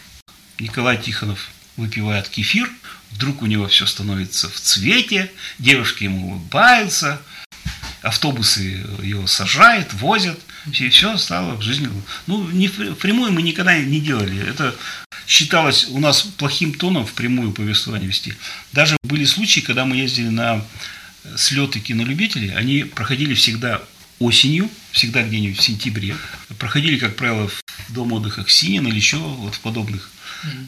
[0.59, 2.69] Николай Тихонов выпивает кефир,
[3.11, 7.21] вдруг у него все становится в цвете, девушки ему улыбаются,
[8.05, 10.39] автобусы его сажают, возят,
[10.79, 11.89] и все стало в жизни.
[12.27, 14.47] Ну, не в- впрямую мы никогда не делали.
[14.47, 14.75] Это
[15.27, 18.33] считалось у нас плохим тоном впрямую повествование вести.
[18.73, 20.63] Даже были случаи, когда мы ездили на
[21.35, 23.81] слеты кинолюбителей, они проходили всегда
[24.19, 26.15] осенью, всегда где-нибудь в сентябре.
[26.59, 30.11] Проходили, как правило, в дом отдыха Ксинин или еще вот в подобных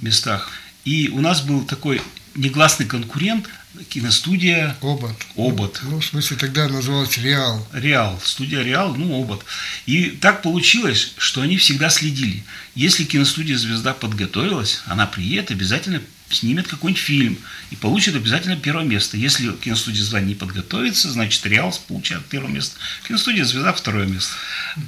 [0.01, 0.49] местах.
[0.85, 2.01] И у нас был такой
[2.35, 3.47] негласный конкурент,
[3.89, 5.15] киностудия Обод.
[5.35, 5.79] «Обод».
[5.83, 7.67] Ну, в смысле, тогда называлась Реал.
[7.73, 9.43] Реал, студия Реал, ну, обод.
[9.85, 12.43] И так получилось, что они всегда следили.
[12.75, 17.37] Если киностудия «Звезда» подготовилась, она приедет, обязательно снимет какой-нибудь фильм
[17.71, 19.17] и получит обязательно первое место.
[19.17, 22.77] Если киностудия «Звезда» не подготовится, значит, Реал получает первое место.
[23.07, 24.33] Киностудия «Звезда» второе место.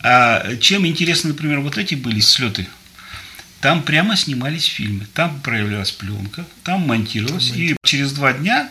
[0.04, 2.68] А чем интересны, например, вот эти были слеты?
[3.62, 7.52] Там прямо снимались фильмы, там проявлялась пленка, там монтировалось.
[7.52, 8.70] И через два дня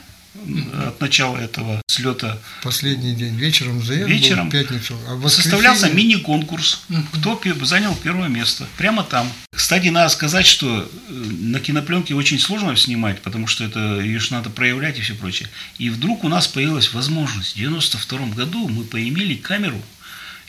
[0.87, 3.35] от начала этого слета Последний день.
[3.37, 4.97] Вечером заезд Вечером был в пятницу.
[5.09, 8.67] А в составлялся воскресенье- мини-конкурс, кто занял первое место.
[8.77, 9.31] Прямо там.
[9.53, 14.31] Кстати, надо сказать, что э, на кинопленке очень сложно снимать, потому что это ее ж
[14.31, 15.49] надо проявлять и все прочее.
[15.79, 17.55] И вдруг у нас появилась возможность.
[17.55, 19.83] В 92 году мы поимели камеру,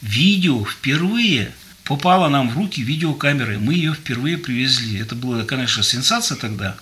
[0.02, 1.52] видео впервые
[1.84, 3.58] попала нам в руки видеокамеры.
[3.58, 5.00] Мы ее впервые привезли.
[5.00, 6.78] Это была, конечно, сенсация тогда.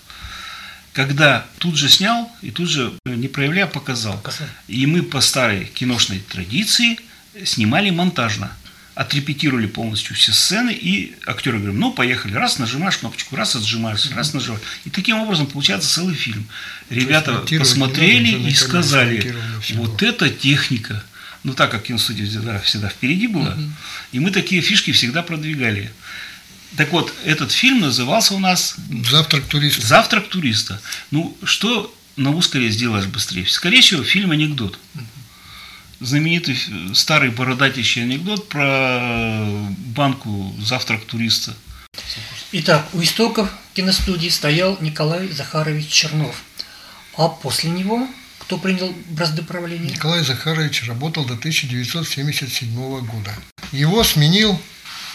[0.98, 4.20] Когда тут же снял и тут же, э, не проявляя, показал.
[4.68, 6.98] И мы по старой киношной традиции
[7.46, 8.52] снимали монтажно.
[8.96, 12.34] Отрепетировали полностью все сцены, и актеры говорят, ну, поехали.
[12.34, 14.64] Раз нажимаешь кнопочку, раз отжимаешь, раз нажимаешь.
[14.86, 16.48] И таким образом получается целый фильм.
[16.90, 19.36] Ребята посмотрели и сказали,
[19.76, 20.10] вот было».
[20.10, 21.04] это техника.
[21.44, 23.56] Ну, так как киностудия всегда, всегда впереди была.
[24.12, 25.92] И мы такие фишки всегда продвигали.
[26.76, 28.76] Так вот, этот фильм назывался у нас
[29.10, 29.86] Завтрак туриста.
[29.86, 30.82] Завтрак туриста.
[31.12, 33.48] Ну, что на ускоре сделаешь быстрее?
[33.48, 34.78] Скорее всего, фильм анекдот.
[36.00, 39.40] Знаменитый э, старый бородатящий анекдот про
[39.96, 41.56] банку «Завтрак туриста».
[42.52, 46.44] Итак, у истоков киностудии стоял Николай Захарович Чернов.
[47.18, 48.08] А после него
[48.40, 49.90] кто принял бразды правления?
[49.90, 52.74] Николай Захарович работал до 1977
[53.06, 53.36] года.
[53.74, 54.58] Его сменил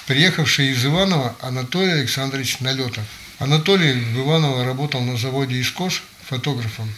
[0.06, 3.04] приехавший из Иванова Анатолий Александрович Налетов.
[3.38, 6.88] Анатолий в Иваново работал на заводе «Искош» фотографом.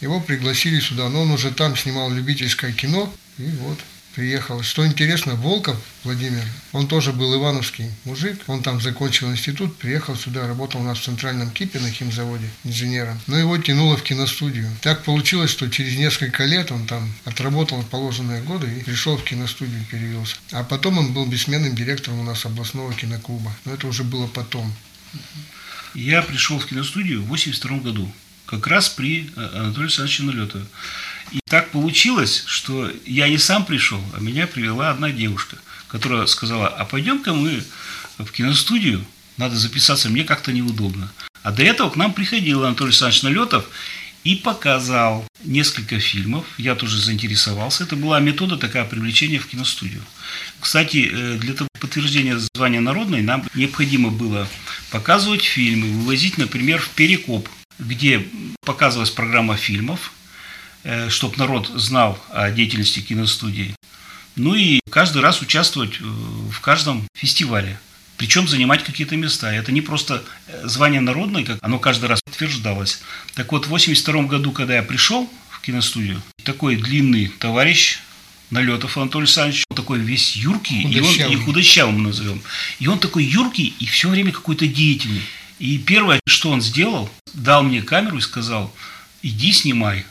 [0.00, 3.12] Его пригласили сюда, но он уже там снимал любительское кино.
[3.38, 3.78] И вот
[4.14, 4.62] приехал.
[4.62, 10.46] Что интересно, Волков Владимир, он тоже был ивановский мужик, он там закончил институт, приехал сюда,
[10.46, 13.20] работал у нас в центральном КИПе на химзаводе инженером.
[13.26, 14.70] Но его тянуло в киностудию.
[14.80, 19.84] Так получилось, что через несколько лет он там отработал положенные годы и пришел в киностудию,
[19.90, 20.36] перевелся.
[20.52, 23.52] А потом он был бессменным директором у нас областного киноклуба.
[23.64, 24.72] Но это уже было потом.
[25.94, 28.12] Я пришел в киностудию в 82 году,
[28.46, 30.66] как раз при э, Анатолии Александровиче Налетове.
[31.34, 36.68] И так получилось, что я не сам пришел, а меня привела одна девушка, которая сказала,
[36.68, 37.64] а пойдем-ка мы
[38.18, 39.04] в киностудию,
[39.36, 41.12] надо записаться, мне как-то неудобно.
[41.42, 43.64] А до этого к нам приходил Анатолий Александрович Налетов
[44.22, 46.46] и показал несколько фильмов.
[46.56, 47.82] Я тоже заинтересовался.
[47.82, 50.02] Это была метода такая привлечения в киностудию.
[50.60, 54.48] Кстати, э, для подтверждения звания народной нам необходимо было
[54.92, 57.48] показывать фильмы, вывозить, например, в Перекоп,
[57.80, 58.24] где
[58.64, 60.12] показывалась программа фильмов,
[61.08, 63.74] чтобы народ знал о деятельности киностудии.
[64.36, 67.78] Ну и каждый раз участвовать э, в каждом фестивале.
[68.16, 69.52] Причем занимать какие-то места.
[69.52, 73.00] Это не просто э, звание народное, как оно каждый раз утверждалось.
[73.34, 77.98] Так вот, в 82 году, когда я пришел в киностудию, такой длинный товарищ,
[78.50, 82.42] Налетов Анатолий Александрович, он такой весь юркий, и он и худощавым назовем.
[82.78, 85.22] И он такой юркий и все время какой-то деятельный.
[85.58, 88.72] И первое, что он сделал, дал мне камеру и сказал,
[89.22, 90.04] иди снимай.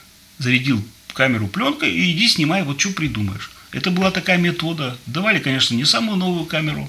[0.44, 3.50] Зарядил камеру пленкой и иди снимай, вот что придумаешь.
[3.72, 4.98] Это была такая метода.
[5.06, 6.86] Давали, конечно, не самую новую камеру,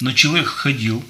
[0.00, 1.04] но человек ходил,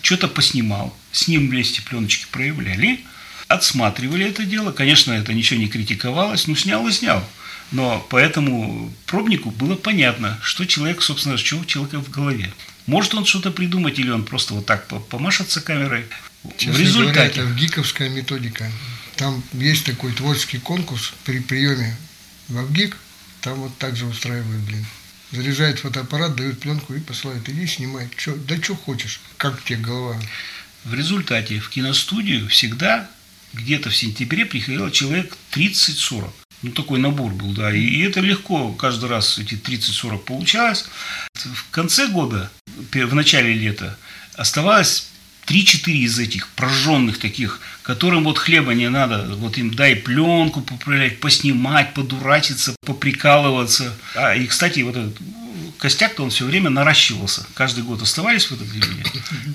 [0.00, 2.98] что-то поснимал, с ним вместе пленочки проявляли,
[3.46, 4.72] отсматривали это дело.
[4.72, 7.24] Конечно, это ничего не критиковалось, но снял и снял.
[7.70, 12.52] Но по этому пробнику было понятно, что человек, собственно, что у человека в голове.
[12.86, 16.04] Может он что-то придумать, или он просто вот так помашется камерой.
[16.58, 17.42] Честно в результате...
[17.42, 18.68] Говоря, это гиковская методика.
[19.22, 21.96] Там есть такой творческий конкурс при приеме
[22.48, 22.96] в ВГИК,
[23.40, 24.84] там вот так же устраивают, блин.
[25.30, 27.48] Заряжает фотоаппарат, дают пленку и посылают.
[27.48, 28.08] Иди снимай.
[28.16, 29.20] Чё, да что хочешь.
[29.36, 30.20] Как тебе голова?
[30.82, 33.08] В результате в киностудию всегда
[33.52, 36.28] где-то в сентябре приходило человек 30-40.
[36.62, 37.72] Ну, такой набор был, да.
[37.72, 40.86] И, это легко каждый раз эти 30-40 получалось.
[41.34, 42.50] В конце года,
[42.92, 43.96] в начале лета,
[44.34, 45.11] оставалось
[45.52, 51.20] 3-4 из этих прожженных таких, которым вот хлеба не надо, вот им дай пленку поправлять,
[51.20, 53.94] поснимать, подурачиться, поприкалываться.
[54.14, 55.16] А, и, кстати, вот этот
[55.78, 57.46] костяк-то он все время наращивался.
[57.54, 59.04] Каждый год оставались в этом деревне.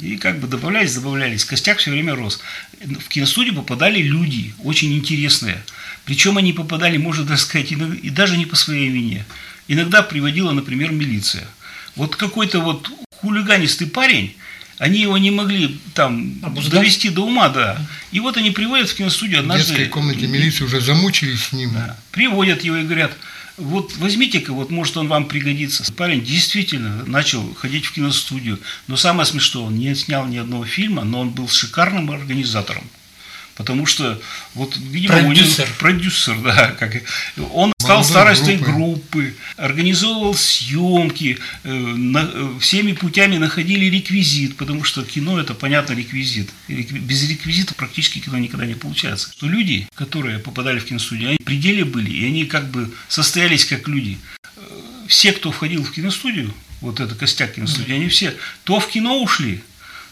[0.01, 1.45] И как бы добавлялись, добавлялись.
[1.45, 2.41] Костяк все время рос.
[2.81, 5.63] В киностудию попадали люди очень интересные.
[6.05, 9.25] Причем они попадали, можно даже сказать, и даже не по своей вине.
[9.67, 11.47] Иногда приводила, например, милиция.
[11.95, 12.89] Вот какой-то вот
[13.21, 14.36] хулиганистый парень,
[14.77, 16.73] они его не могли там Обуздать?
[16.73, 17.79] довести до ума, да.
[18.11, 19.63] И вот они приводят в киностудию однажды.
[19.63, 21.73] В детской комнате милиции уже замучились с ним.
[21.73, 21.97] Да.
[22.11, 23.11] Приводят его и говорят,
[23.57, 25.91] вот возьмите-ка, вот может он вам пригодится.
[25.93, 28.59] Парень действительно начал ходить в киностудию.
[28.85, 32.83] Но самое смешное, он не снял ни одного фильма, но он был шикарным организатором.
[33.57, 34.21] Потому что,
[34.53, 37.01] вот, видимо, продюсер, него, продюсер да, как,
[37.51, 38.71] он стал старостой группы.
[38.71, 45.93] группы, организовывал съемки, э, на, э, всеми путями находили реквизит, потому что кино это, понятно,
[45.93, 46.51] реквизит.
[46.67, 49.31] Без реквизита практически кино никогда не получается.
[49.31, 53.65] Что люди, которые попадали в киностудию, они в пределе были, и они как бы состоялись
[53.65, 54.19] как люди.
[54.55, 54.61] Э,
[55.07, 57.95] все, кто входил в киностудию, вот это костяк киностудии, mm-hmm.
[57.95, 59.63] они все то в кино ушли,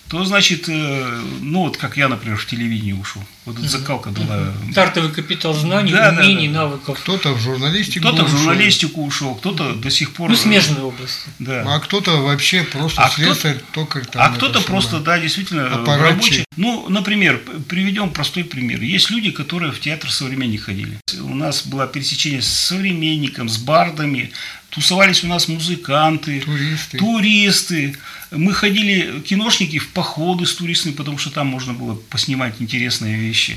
[0.08, 3.24] то, значит, э, ну вот как я, например, в телевидении ушел.
[3.46, 4.54] Вот эта закалка была.
[4.72, 6.60] Стартовый капитал знаний, да, умений, да, да.
[6.62, 7.00] навыков.
[7.00, 10.30] Кто-то в журналистику Кто-то в журналистику ушел, кто-то до сих пор...
[10.30, 11.30] Ну, смежные области.
[11.40, 11.64] Да.
[11.68, 14.22] А кто-то вообще просто а слесарь, только там...
[14.22, 16.46] А кто-то просто, да, действительно, рабочий.
[16.58, 18.82] Ну, например, приведем простой пример.
[18.82, 20.98] Есть люди, которые в театр современник ходили.
[21.22, 24.32] У нас было пересечение с современником, с бардами,
[24.76, 26.98] тусовались у нас музыканты, туристы.
[26.98, 27.98] туристы.
[28.32, 33.56] Мы ходили, киношники, в походы с туристами, потому что там можно было поснимать интересные вещи.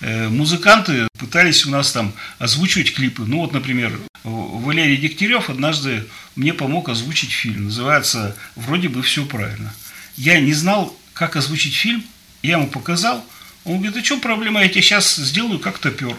[0.00, 3.22] Э, музыканты пытались у нас там озвучивать клипы.
[3.22, 7.66] Ну вот, например, Валерий Дегтярев однажды мне помог озвучить фильм.
[7.66, 9.72] Называется «Вроде бы все правильно».
[10.16, 12.02] Я не знал, как озвучить фильм.
[12.42, 13.24] Я ему показал.
[13.64, 16.16] Он говорит, а что проблема, я тебе сейчас сделаю как топер.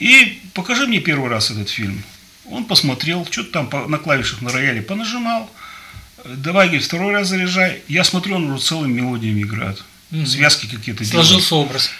[0.00, 2.02] И покажи мне первый раз этот фильм.
[2.50, 5.50] Он посмотрел, что-то там на клавишах на рояле понажимал.
[6.24, 7.82] Давай, говорит, второй раз заряжай.
[7.88, 9.82] Я смотрю, он уже целыми мелодиями играет.
[10.10, 10.26] Угу.
[10.26, 11.68] Связки какие-то Сложился делает.
[11.68, 11.90] образ.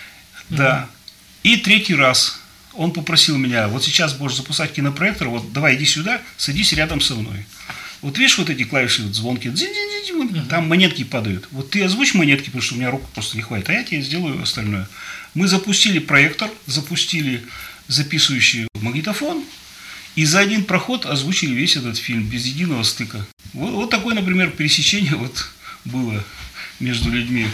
[0.49, 0.79] Да.
[0.83, 1.51] Угу.
[1.51, 2.41] И третий раз
[2.75, 7.15] он попросил меня, вот сейчас будешь запускать кинопроектор, вот давай иди сюда, садись рядом со
[7.17, 7.45] мной.
[8.03, 9.53] Вот видишь вот эти клавиши, вот звонки,
[10.49, 11.49] там монетки падают.
[11.51, 14.01] Вот ты озвучь монетки, потому что у меня рук просто не хватит, а я тебе
[14.01, 14.89] сделаю остальное.
[15.35, 17.45] Мы запустили проектор, запустили
[17.89, 19.45] записывающий магнитофон,
[20.19, 23.25] И за один проход озвучили весь этот фильм без единого стыка.
[23.53, 25.49] Вот, вот такое, например, пересечение вот
[25.85, 26.25] было
[26.81, 27.47] между людьми.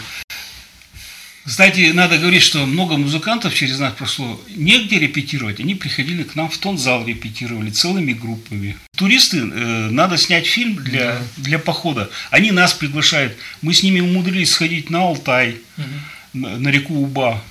[1.45, 5.59] Кстати, надо говорить, что много музыкантов через нас прошло негде репетировать.
[5.59, 8.77] Они приходили к нам в тон зал репетировали целыми группами.
[8.97, 11.21] Туристы, э, надо снять фильм для, да.
[11.37, 12.09] для похода.
[12.31, 13.37] Они нас приглашают.
[13.61, 15.85] Мы с ними умудрились сходить на Алтай, угу.
[16.33, 17.43] на, на реку Уба.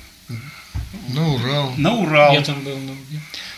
[1.11, 1.75] На Урал.
[1.77, 2.35] На Урал.
[2.35, 2.77] Я там был.
[2.77, 2.97] Ну,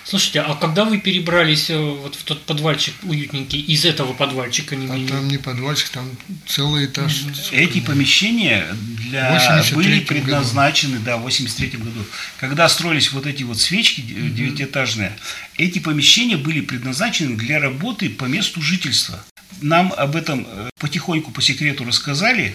[0.08, 4.86] Слушайте, а когда вы перебрались э, вот в тот подвальчик уютненький, из этого подвальчика не
[4.86, 6.08] А там не подвальчик, там
[6.46, 7.24] целый этаж.
[7.50, 8.68] Эти помещения
[9.10, 11.04] для, были предназначены, году.
[11.06, 12.04] да, в 83 году.
[12.38, 15.12] Когда строились вот эти вот свечки девятиэтажные,
[15.56, 19.20] эти помещения были предназначены для работы по месту жительства.
[19.60, 22.54] Нам об этом э, потихоньку по секрету рассказали,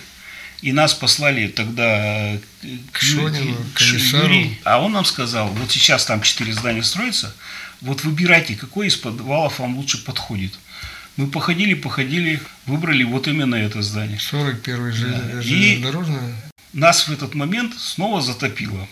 [0.62, 2.38] и нас послали тогда
[2.92, 4.36] к Шонину, к комиссару.
[4.64, 7.36] А он нам сказал, вот сейчас там четыре здания строятся,
[7.82, 10.54] вот выбирайте, какой из подвалов вам лучше подходит.
[11.18, 14.18] Мы походили, походили, выбрали вот именно это здание.
[14.18, 15.42] 41-й да.
[15.42, 16.36] железнодорожное.
[16.74, 18.88] И нас в этот момент снова затопило.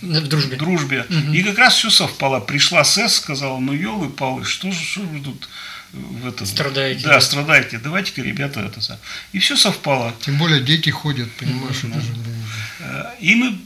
[0.00, 0.56] В дружбе.
[0.56, 1.06] В дружбе.
[1.08, 1.32] Угу.
[1.32, 2.40] И как раз все совпало.
[2.40, 5.48] Пришла СЭС, сказала, ну елы палы, что же, что вы тут
[5.96, 6.46] в этом.
[6.46, 7.04] Страдаете.
[7.04, 7.20] Да, да.
[7.20, 7.78] страдаете.
[7.78, 8.98] Давайте-ка, ребята, это
[9.32, 10.14] И все совпало.
[10.20, 11.90] Тем более дети ходят, понимаешь, mm-hmm.
[11.90, 13.16] это же.
[13.20, 13.58] И мы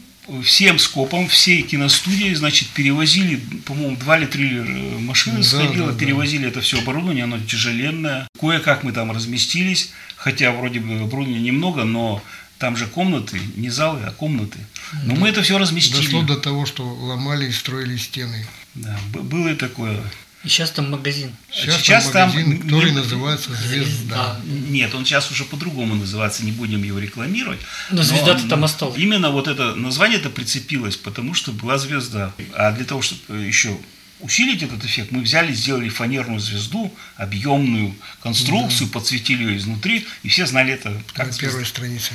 [0.45, 5.99] всем скопом, всей киностудии, значит, перевозили, по-моему, два или три э, машины да, сходило, да,
[5.99, 6.49] перевозили да.
[6.51, 8.29] это все оборудование, оно тяжеленное.
[8.39, 12.23] Кое-как мы там разместились, хотя вроде бы оборудования немного, но
[12.59, 14.59] там же комнаты, не залы, а комнаты.
[15.05, 15.21] Но да.
[15.21, 16.03] мы это все разместили.
[16.03, 18.47] Дошло до того, что ломали и строили стены.
[18.75, 20.01] Да, было и такое.
[20.43, 21.33] И сейчас там магазин.
[21.53, 24.17] Сейчас, сейчас там магазин, там, который не, называется «Звезда».
[24.17, 27.61] А, нет, он сейчас уже по-другому называется, не будем его рекламировать.
[27.91, 28.99] Но, звезда-то там осталась.
[28.99, 32.33] Именно вот это название это прицепилось, потому что была звезда.
[32.55, 33.77] А для того, чтобы еще
[34.21, 40.29] усилить этот эффект, мы взяли, сделали фанерную звезду, объемную конструкцию, mm подсветили ее изнутри, и
[40.29, 41.49] все знали это как На звезда.
[41.49, 42.13] первой странице.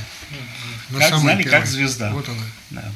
[0.92, 1.60] mm Как знали, первой.
[1.60, 2.12] как звезда.
[2.12, 2.44] Вот она.
[2.72, 2.92] Да.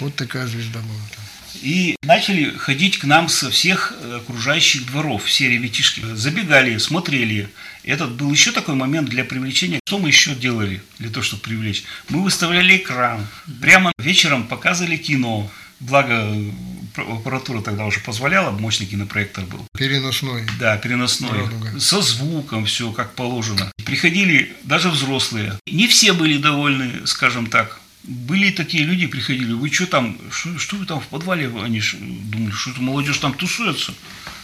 [0.00, 1.23] Вот такая звезда была там.
[1.64, 6.02] И начали ходить к нам со всех э, окружающих дворов, все ребятишки.
[6.12, 7.48] Забегали, смотрели.
[7.84, 9.80] Этот был еще такой момент для привлечения.
[9.86, 11.84] Что мы еще делали для того, чтобы привлечь?
[12.10, 13.26] Мы выставляли экран.
[13.62, 15.50] Прямо вечером показывали кино.
[15.80, 16.50] Благо, э,
[16.96, 19.66] аппаратура тогда уже позволяла, мощный кинопроектор был.
[19.72, 20.46] Переносной.
[20.60, 21.44] Да, переносной.
[21.44, 21.80] Радуга.
[21.80, 23.72] Со звуком, все как положено.
[23.86, 25.58] Приходили даже взрослые.
[25.66, 30.76] Не все были довольны, скажем так, были такие люди, приходили, вы что там, что, что
[30.76, 33.94] вы там в подвале, они думали, что это молодежь там тусуется.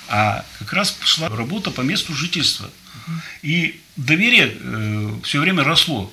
[0.08, 2.70] А как раз пошла работа по месту жительства.
[3.42, 6.12] И доверие э, все время росло.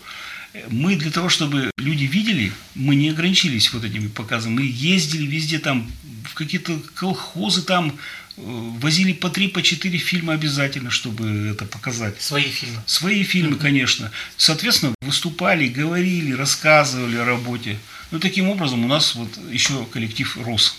[0.69, 4.55] Мы для того, чтобы люди видели, мы не ограничились вот этими показами.
[4.55, 5.91] Мы ездили везде там,
[6.25, 8.41] в какие-то колхозы там, э,
[8.81, 12.21] возили по три, по четыре фильма обязательно, чтобы это показать.
[12.21, 12.83] Свои фильмы.
[12.85, 13.61] Свои фильмы, mm-hmm.
[13.61, 14.11] конечно.
[14.37, 17.77] Соответственно, выступали, говорили, рассказывали о работе.
[18.11, 20.77] Ну, таким образом у нас вот еще коллектив рос.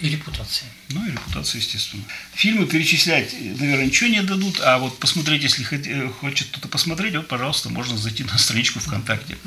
[0.00, 0.68] И репутация.
[0.90, 2.02] Ну, и репутация, естественно.
[2.34, 7.28] Фильмы перечислять, наверное, ничего не дадут, а вот посмотреть, если э, хочет кто-то посмотреть, вот,
[7.28, 9.38] пожалуйста, можно зайти на страничку ВКонтакте.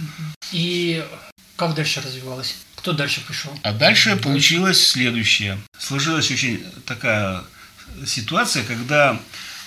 [0.52, 1.06] И
[1.56, 2.56] как дальше развивалось?
[2.78, 3.52] Кто дальше пришел?
[3.64, 5.60] А дальше получилось следующее.
[5.78, 7.44] Сложилась очень такая
[8.06, 9.20] ситуация, когда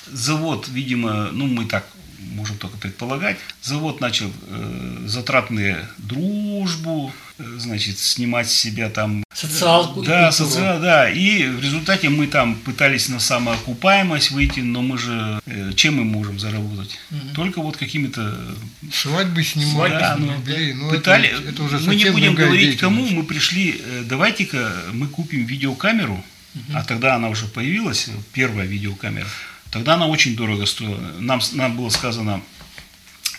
[0.06, 1.86] завод, видимо, ну мы так
[2.32, 9.24] можем только предполагать, завод начал э, затратные дружбу, э, значит, снимать с себя там...
[9.34, 10.02] Социалку.
[10.02, 11.10] Да, социал, да.
[11.10, 15.40] И в результате мы там пытались на самоокупаемость выйти, но мы же...
[15.46, 16.98] Э, чем мы можем заработать?
[17.10, 17.34] Угу.
[17.34, 18.54] Только вот какими-то...
[18.92, 20.74] Свадьбы снимать, да, ну, юбилей.
[20.74, 23.80] Ну, пытали, это, это уже мы не будем говорить, кому мы пришли.
[23.84, 26.14] Э, давайте-ка мы купим видеокамеру,
[26.54, 26.72] угу.
[26.74, 29.28] а тогда она уже появилась, первая видеокамера.
[29.72, 30.98] Тогда она очень дорого стоила.
[31.18, 32.42] Нам, нам было сказано,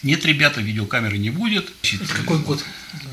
[0.01, 1.71] нет, ребята, видеокамеры не будет.
[1.83, 2.65] Это какой год?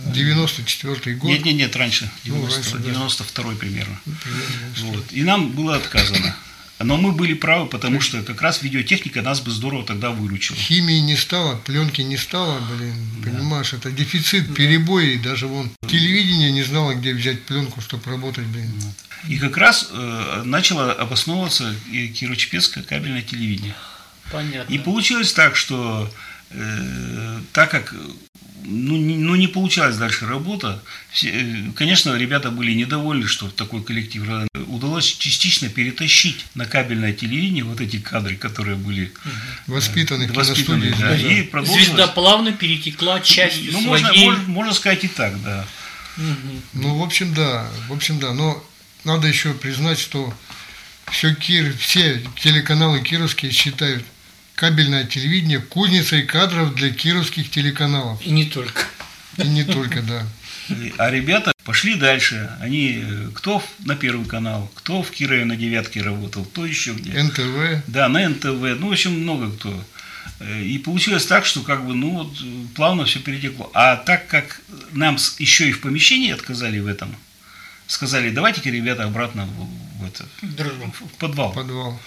[0.07, 1.31] 94 год.
[1.31, 2.11] Нет, нет, нет, раньше.
[2.25, 4.01] 90, ну, раньше 92 примерно.
[4.07, 5.13] Ну, вот.
[5.13, 6.35] И нам было отказано.
[6.83, 10.57] Но мы были правы, потому что как раз видеотехника нас бы здорово тогда выручила.
[10.57, 13.31] Химии не стало, пленки не стало, блин, да.
[13.31, 18.71] понимаешь, это дефицит, перебои, даже вон телевидение не знало, где взять пленку, чтобы работать, блин.
[19.29, 23.75] И как раз э, начало обосновываться Кирово-Чепецкое кабельное телевидение.
[24.33, 24.73] Понятно.
[24.73, 26.30] И получилось так, что э,
[27.53, 27.95] так как
[28.65, 30.83] ну не, ну, не получалась дальше работа.
[31.11, 34.23] Все, э, конечно, ребята были недовольны, что такой коллектив.
[34.69, 39.13] Удалось частично перетащить на кабельное телевидение вот эти кадры, которые были
[39.67, 41.17] воспитаны, э, воспитаны да, да.
[41.17, 44.03] И Звезда плавно перетекла частью ну, своей...
[44.03, 45.67] можно, можно, можно сказать и так, да.
[46.17, 46.61] Угу.
[46.75, 48.33] Ну, в общем, да, в общем, да.
[48.35, 48.62] Но
[49.05, 50.35] надо еще признать, что
[51.11, 54.05] все, Кир, все телеканалы кировские считают
[54.61, 58.21] кабельное телевидение кузницей кадров для кировских телеканалов.
[58.21, 58.85] И не только.
[59.39, 60.27] И не только, да.
[60.99, 62.51] А ребята пошли дальше.
[62.61, 67.23] Они, э, кто на Первый канал, кто в Кирове на девятке работал, кто еще где.
[67.23, 67.85] НТВ.
[67.87, 69.83] Да, на НТВ, ну, в общем, много кто.
[70.41, 73.71] Э, И получилось так, что как бы, ну, вот, э, плавно все перетекло.
[73.73, 74.61] А так как
[74.93, 77.17] нам еще и в помещении отказали в этом,
[77.87, 81.53] сказали, давайте-ка, ребята, обратно в, в это, в подвал.
[81.53, 81.99] Подвал.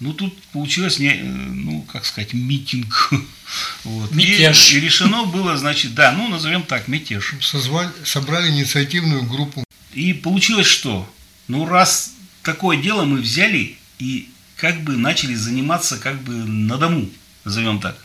[0.00, 3.10] Ну, тут получилось, не, ну, как сказать, митинг.
[3.84, 4.10] Вот.
[4.12, 4.72] И- Мятеж.
[4.72, 7.34] И, решено было, значит, да, ну, назовем так, мятеж.
[7.42, 9.62] Созвали, собрали инициативную группу.
[9.92, 11.06] И получилось что?
[11.48, 17.10] Ну, раз такое дело мы взяли и как бы начали заниматься как бы на дому,
[17.44, 18.02] назовем так.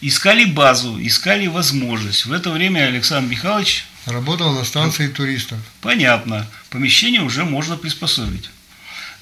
[0.00, 2.26] Искали базу, искали возможность.
[2.26, 5.58] В это время Александр Михайлович, Работал на станции туристов.
[5.82, 8.48] понятно, помещение уже можно приспособить.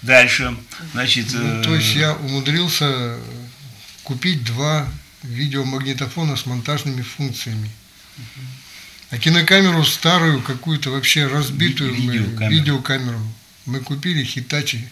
[0.03, 0.57] Дальше,
[0.93, 1.27] значит...
[1.33, 3.19] Ну, э, то есть я умудрился
[4.05, 4.87] купить два
[5.23, 7.71] видеомагнитофона с монтажными функциями.
[9.11, 12.53] А кинокамеру старую, какую-то вообще разбитую Ви- мы- видеокамеру.
[12.55, 13.21] видеокамеру
[13.67, 14.85] мы купили Hitachi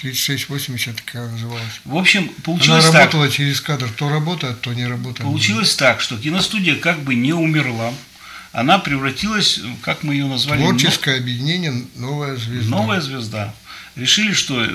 [0.00, 1.80] 3680 такая называлась.
[1.84, 2.94] В общем, Она получилось так.
[2.94, 5.24] работала через кадр, то работает, то не работает.
[5.28, 7.92] Получилось так, что киностудия как бы не умерла.
[8.52, 12.70] Она превратилась, как мы ее назвали, но- Творческое объединение «Новая звезда».
[12.70, 13.54] Новая звезда.
[13.96, 14.66] Решили, что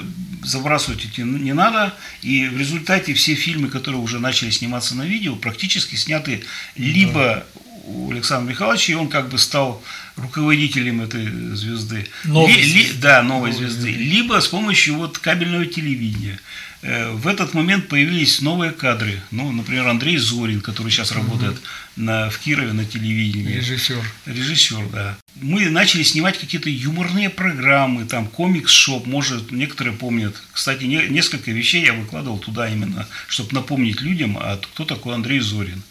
[0.43, 5.35] забрасывать эти не надо, и в результате все фильмы, которые уже начали сниматься на видео,
[5.35, 6.43] практически сняты
[6.75, 7.45] либо
[7.85, 9.81] у Александра Михайловича, и он как бы стал
[10.17, 12.07] руководителем этой звезды.
[12.25, 13.01] Новой Ли- ли- звезды.
[13.01, 13.81] да, новой Новой звезды.
[13.81, 14.03] звезды.
[14.03, 16.39] Либо с помощью вот кабельного телевидения.
[16.81, 19.21] Э, В этот момент появились новые кадры.
[19.31, 21.57] Ну, например, Андрей Зорин, который сейчас работает
[21.97, 23.57] на, в Кирове на телевидении.
[23.57, 24.03] Режиссер.
[24.25, 25.17] Режиссер, да.
[25.35, 30.35] Мы начали снимать какие-то юморные программы, там комикс-шоп, может, некоторые помнят.
[30.53, 35.39] Кстати, не- несколько вещей я выкладывал туда именно, чтобы напомнить людям, а кто такой Андрей
[35.39, 35.83] Зорин.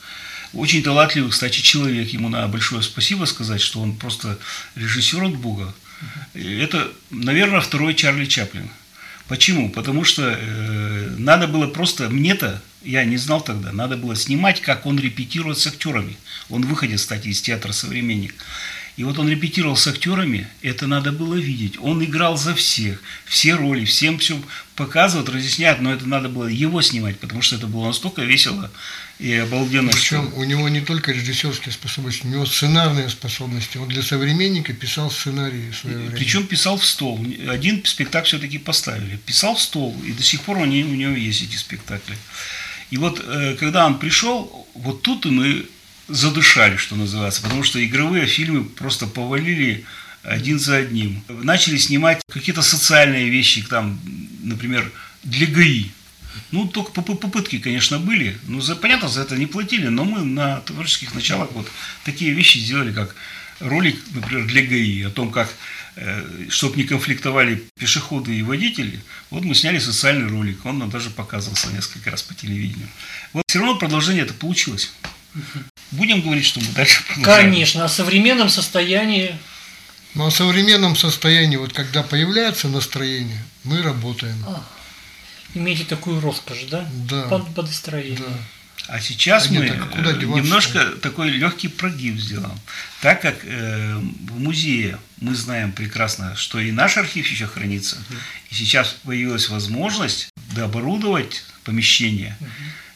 [0.53, 2.09] Очень талантливый, кстати, человек.
[2.09, 4.39] Ему надо большое спасибо сказать, что он просто
[4.75, 5.75] режиссер от Бога.
[6.35, 8.71] Это, наверное, второй Чарли Чаплин.
[9.29, 9.71] Почему?
[9.71, 14.87] Потому что э, надо было просто, мне-то, я не знал тогда, надо было снимать, как
[14.87, 16.17] он репетирует с актерами.
[16.49, 18.35] Он выходит, кстати, из театра «Современник».
[18.97, 21.75] И вот он репетировал с актерами, это надо было видеть.
[21.81, 24.41] Он играл за всех, все роли, всем все
[24.75, 28.71] показывают, разъясняют, но это надо было его снимать, потому что это было настолько весело
[29.19, 29.91] и обалденно.
[29.93, 33.77] Причем что- у него не только режиссерские способности, у него сценарные способности.
[33.77, 36.13] Он для современника писал сценарии в свое время.
[36.17, 37.23] Причем писал в стол.
[37.51, 39.17] Один спектакль все-таки поставили.
[39.27, 42.17] Писал в стол, и до сих пор они, у него есть эти спектакли.
[42.91, 45.67] И вот э, когда он пришел, вот тут мы
[46.09, 49.85] задышали, что называется, потому что игровые фильмы просто повалили
[50.23, 51.23] один за одним.
[51.29, 54.01] Начали снимать какие-то социальные вещи, там,
[54.43, 54.91] например,
[55.25, 55.87] для ГАИ.
[56.51, 58.37] Ну, только поп- попытки, конечно, были.
[58.47, 61.67] Ну, за, понятно, за это не платили, но мы на творческих началах вот
[62.05, 63.15] такие вещи сделали, как
[63.61, 65.53] ролик, например, для ГАИ, о том, как,
[66.51, 71.73] чтобы не конфликтовали пешеходы и водители, вот мы сняли социальный ролик, он нам даже показывался
[71.73, 72.89] несколько раз по телевидению.
[73.33, 74.93] Вот все равно продолжение это получилось.
[75.91, 77.51] Будем говорить, что мы дальше продолжаем?
[77.51, 79.39] Конечно, о современном состоянии
[80.15, 84.37] Но о современном состоянии, вот когда появляется настроение, мы работаем.
[85.55, 86.89] имеете такую роскошь, да?
[87.09, 87.29] Да.
[87.29, 88.19] Под, под настроение.
[88.19, 88.39] Да.
[88.89, 92.57] А сейчас нет, мы а немножко такой легкий прогиб сделаем.
[93.01, 97.97] Так как э, в музее мы знаем прекрасно, что и наш архив еще хранится,
[98.51, 102.37] и сейчас появилась возможность дооборудовать помещение,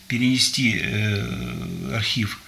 [0.07, 2.41] перенести э, архив.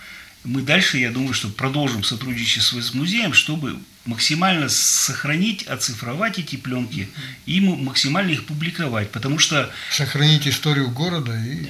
[0.45, 7.09] Мы дальше, я думаю, что продолжим сотрудничество с музеем, чтобы максимально сохранить, оцифровать эти пленки
[7.47, 9.11] и максимально их публиковать.
[9.13, 11.69] Потому что Сохранить историю города и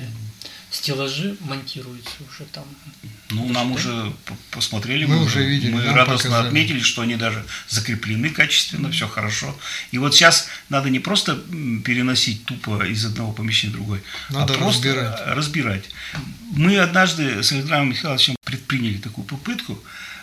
[0.73, 2.65] Стеллажи монтируются уже там.
[3.31, 6.47] Ну, нам уже п- посмотрели, Мы уже видели, мы радостно показали.
[6.47, 9.55] отметили, что они даже закреплены качественно, все хорошо.
[9.91, 11.37] И вот сейчас надо не просто
[11.85, 15.21] переносить тупо из одного помещения в другой, Надо а просто разбирать.
[15.37, 15.85] разбирать.
[16.53, 19.79] Мы однажды с Александром Михайловичем предприняли такую попытку,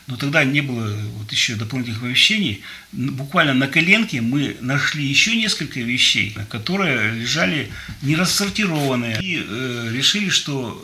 [0.10, 2.64] но тогда не было вот еще дополнительных помещений.
[2.94, 7.70] Н- Буквально на коленке мы нашли еще несколько вещей, которые лежали
[8.02, 9.20] не рассортированные.
[9.22, 10.84] И э, решили, что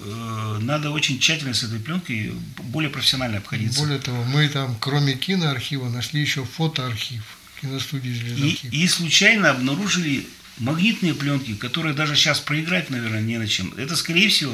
[0.60, 2.34] э, надо очень тщательно с этой пленкой
[2.72, 3.80] более профессионально обходиться.
[3.80, 7.24] более того, мы там кроме киноархива нашли еще фотоархив
[7.62, 8.74] киностудии И, «Звездохив».
[8.74, 10.28] и случайно обнаружили
[10.60, 13.74] магнитные пленки, которые даже сейчас проиграть, наверное, не на чем.
[13.76, 14.54] Это, скорее всего,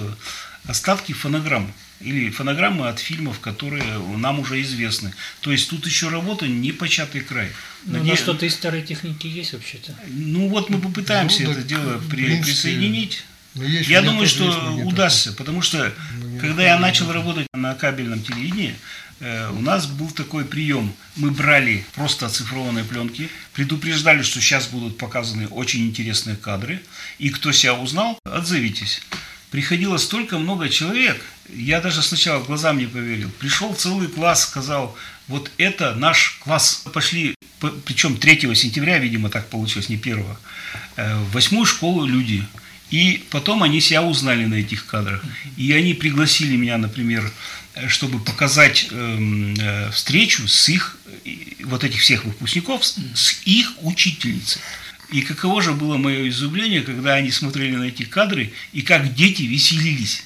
[0.65, 3.83] остатки фонограмм или фонограммы от фильмов, которые
[4.17, 5.13] нам уже известны.
[5.41, 7.49] То есть тут еще работа не початый край.
[7.85, 9.95] Ну, Наде- на что-то из старой техники есть вообще-то.
[10.07, 13.23] Ну вот мы попытаемся Ну, это дело при- принципе, присоединить.
[13.53, 18.23] Но есть Я думаю, что удастся, потому что Магнитофон, когда я начал работать на кабельном
[18.23, 18.75] телевидении,
[19.19, 20.93] э, у нас был такой прием.
[21.17, 26.81] Мы брали просто оцифрованные пленки, предупреждали, что сейчас будут показаны очень интересные кадры,
[27.19, 29.01] и кто себя узнал, отзовитесь.
[29.51, 31.21] Приходило столько много человек,
[31.53, 33.29] я даже сначала глазам не поверил.
[33.37, 34.97] Пришел целый класс, сказал,
[35.27, 36.83] вот это наш класс.
[36.93, 37.35] Пошли,
[37.83, 40.25] причем 3 сентября, видимо, так получилось, не 1
[40.95, 42.45] э, в восьмую школу люди.
[42.91, 45.21] И потом они себя узнали на этих кадрах.
[45.57, 47.29] И они пригласили меня, например,
[47.75, 50.97] э, чтобы показать эм, э, встречу с их,
[51.65, 54.61] вот этих всех выпускников, с их учительницей.
[55.11, 59.43] И каково же было мое изумление, когда они смотрели на эти кадры, и как дети
[59.43, 60.23] веселились.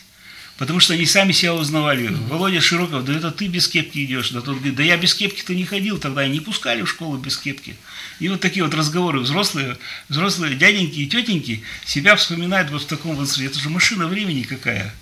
[0.58, 2.08] Потому что они сами себя узнавали.
[2.08, 4.30] Володя Широков, да это ты без кепки идешь.
[4.30, 7.18] Да тот говорит, да я без кепки-то не ходил, тогда и не пускали в школу
[7.18, 7.76] без кепки.
[8.20, 9.78] И вот такие вот разговоры взрослые,
[10.08, 13.46] взрослые дяденьки и тетеньки себя вспоминают вот в таком возрасте.
[13.46, 14.94] Это же машина времени какая.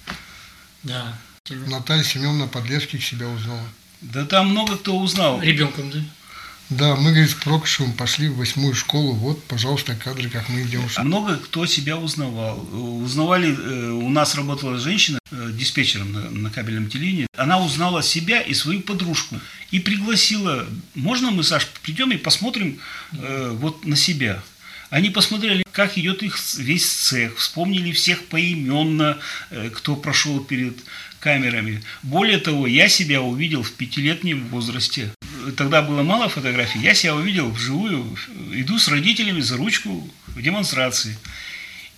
[0.82, 1.20] Да.
[1.68, 3.68] Наталья Семеновна Подлевских себя узнала.
[4.02, 5.42] Да там много кто узнал.
[5.42, 6.00] Ребенком, да?
[6.70, 9.14] Да, мы, говорит, с Прокушевым пошли в восьмую школу.
[9.14, 10.82] Вот, пожалуйста, кадры, как мы идем.
[10.96, 12.60] А Много кто себя узнавал.
[12.74, 17.28] Узнавали, э, у нас работала женщина э, диспетчером на, на кабельном телевидении.
[17.38, 19.40] Она узнала себя и свою подружку
[19.72, 22.80] и пригласила, можно мы, Саш, придем и посмотрим
[23.12, 24.42] э, вот на себя.
[24.90, 29.18] Они посмотрели, как идет их весь цех, вспомнили всех поименно,
[29.50, 30.78] э, кто прошел перед
[31.20, 31.82] камерами.
[32.04, 35.12] Более того, я себя увидел в пятилетнем возрасте.
[35.52, 36.80] Тогда было мало фотографий.
[36.80, 38.16] Я себя увидел вживую,
[38.54, 41.18] иду с родителями за ручку в демонстрации.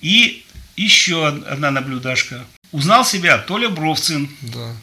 [0.01, 0.43] И
[0.75, 2.45] еще од- одна наблюдашка.
[2.71, 4.29] Узнал себя Толя Бровцин.
[4.41, 4.73] Да.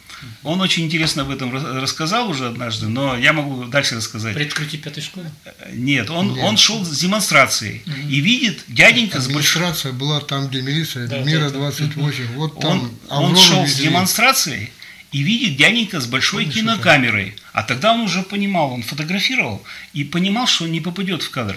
[0.44, 4.34] Он очень интересно об этом рас- рассказал уже однажды, но я могу дальше рассказать.
[4.34, 5.26] При открытии пятой школы.
[5.72, 6.44] Нет, он, Нет.
[6.44, 9.62] он шел с демонстрацией и видит дяденька с большой...
[9.62, 11.58] Администрация была там, где милиция, Да, Мира да, да.
[11.58, 12.26] 28.
[12.36, 13.88] Вот там Он, он шел с везли.
[13.88, 14.72] демонстрацией
[15.12, 17.34] и видит дяденька с большой Помнишь кинокамерой.
[17.52, 21.56] А тогда он уже понимал, он фотографировал и понимал, что он не попадет в кадр.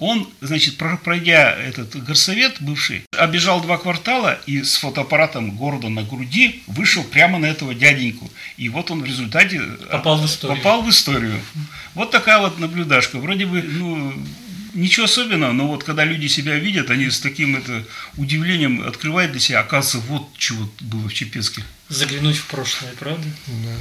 [0.00, 6.02] Он, значит, про- пройдя этот горсовет бывший, обежал два квартала и с фотоаппаратом города на
[6.02, 8.28] груди вышел прямо на этого дяденьку.
[8.56, 9.60] И вот он в результате
[9.90, 10.56] Попал в историю.
[10.56, 11.40] попал в историю.
[11.94, 13.18] Вот такая вот наблюдашка.
[13.18, 14.12] Вроде бы, ну,
[14.72, 17.84] ничего особенного, но вот когда люди себя видят, они с таким это
[18.16, 21.64] удивлением открывают для себя, оказывается, вот чего было в Чепецке.
[21.88, 23.26] Заглянуть в прошлое, правда?
[23.46, 23.76] Да.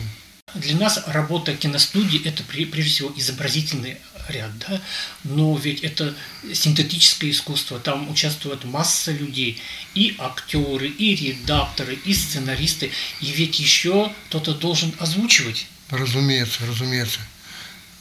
[0.56, 3.98] Для нас работа киностудии– это прежде всего изобразительный
[4.30, 4.82] ряд, да?
[5.24, 6.16] но ведь это
[6.54, 9.62] синтетическое искусство, там участвует масса людей,
[9.94, 15.68] и актеры, и редакторы, и сценаристы, и ведь еще кто-то должен озвучивать.
[15.90, 17.20] Разумеется, разумеется.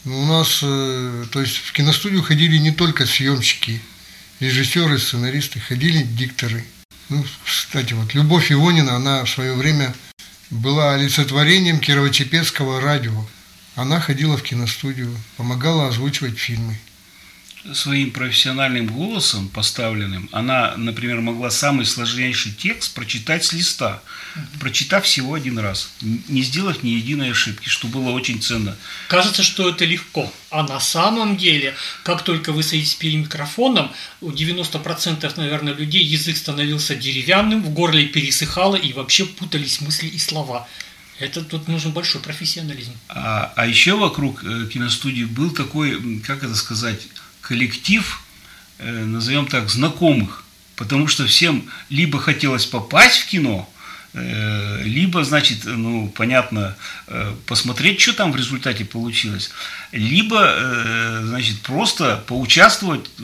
[0.09, 3.83] Ну, У нас, э, то есть в киностудию ходили не только съемщики,
[4.41, 6.65] режиссеры, сценаристы, ходили дикторы.
[7.11, 9.95] Ну, кстати, вот Любовь Ивонина, она в свое время
[10.49, 13.27] была олицетворением Кирово-Чепецкого радио.
[13.75, 16.79] Она ходила в киностудию, помогала озвучивать фильмы.
[17.73, 24.03] Своим профессиональным голосом поставленным, она, например, могла самый сложнейший текст прочитать с листа,
[24.59, 28.77] прочитав всего один раз, не сделав ни единой ошибки, что было очень ценно.
[29.09, 34.31] Кажется, что это легко, а на самом деле, как только вы садитесь перед микрофоном, у
[34.31, 40.66] 90% наверное, людей язык становился деревянным, в горле пересыхало и вообще путались мысли и слова.
[41.19, 42.93] Это тут нужен большой профессионализм.
[43.09, 47.09] А, а еще вокруг э, киностудии был такой, как это сказать,
[47.49, 48.20] коллектив,
[48.78, 50.44] э, назовем так, знакомых.
[50.76, 53.68] Потому что всем либо хотелось попасть в кино,
[54.15, 59.51] либо, значит, ну, понятно, э, посмотреть, что там в результате получилось,
[59.93, 63.23] либо, э, значит, просто поучаствовать э,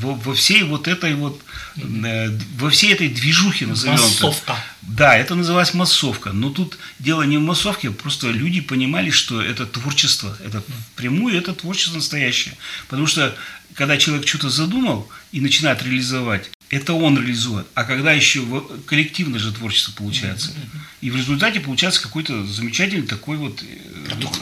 [0.00, 1.40] во, во всей вот этой вот,
[1.76, 3.94] э, во всей этой движухе, назовем.
[3.94, 4.56] Массовка.
[4.82, 6.32] Да, это называлась массовка.
[6.32, 10.36] Но тут дело не в массовке, просто люди понимали, что это творчество.
[10.44, 10.62] Это
[10.92, 12.56] впрямую это творчество настоящее.
[12.88, 13.34] Потому что
[13.74, 17.66] когда человек что-то задумал и начинает реализовать, это он реализует.
[17.74, 18.42] А когда еще
[18.86, 20.52] коллективное же творчество получается.
[21.00, 24.40] И в результате получается какой-то замечательный такой вот э, Продукт.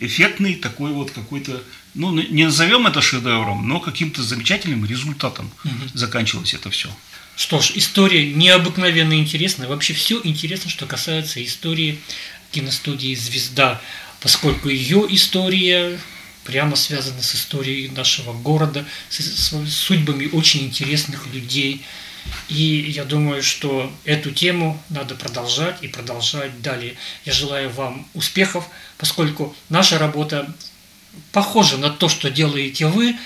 [0.00, 1.62] эффектный такой вот какой-то,
[1.94, 5.50] ну, не назовем это шедевром, но каким-то замечательным результатом
[5.92, 6.88] заканчивалось это все.
[7.36, 9.68] Что ж, история необыкновенно интересная.
[9.68, 11.98] Вообще все интересно, что касается истории
[12.50, 13.80] киностудии «Звезда»,
[14.20, 15.98] поскольку ее история
[16.44, 21.84] прямо связана с историей нашего города, с, с судьбами очень интересных людей.
[22.48, 26.96] И я думаю, что эту тему надо продолжать и продолжать далее.
[27.24, 28.68] Я желаю вам успехов,
[28.98, 30.54] поскольку наша работа
[31.32, 33.16] похожа на то, что делаете вы,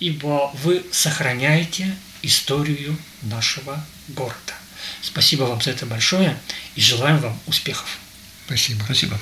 [0.00, 4.54] ибо вы сохраняете историю нашего города.
[5.00, 6.38] Спасибо вам за это большое
[6.74, 7.98] и желаем вам успехов.
[8.46, 8.82] Спасибо.
[8.84, 9.20] Спасибо.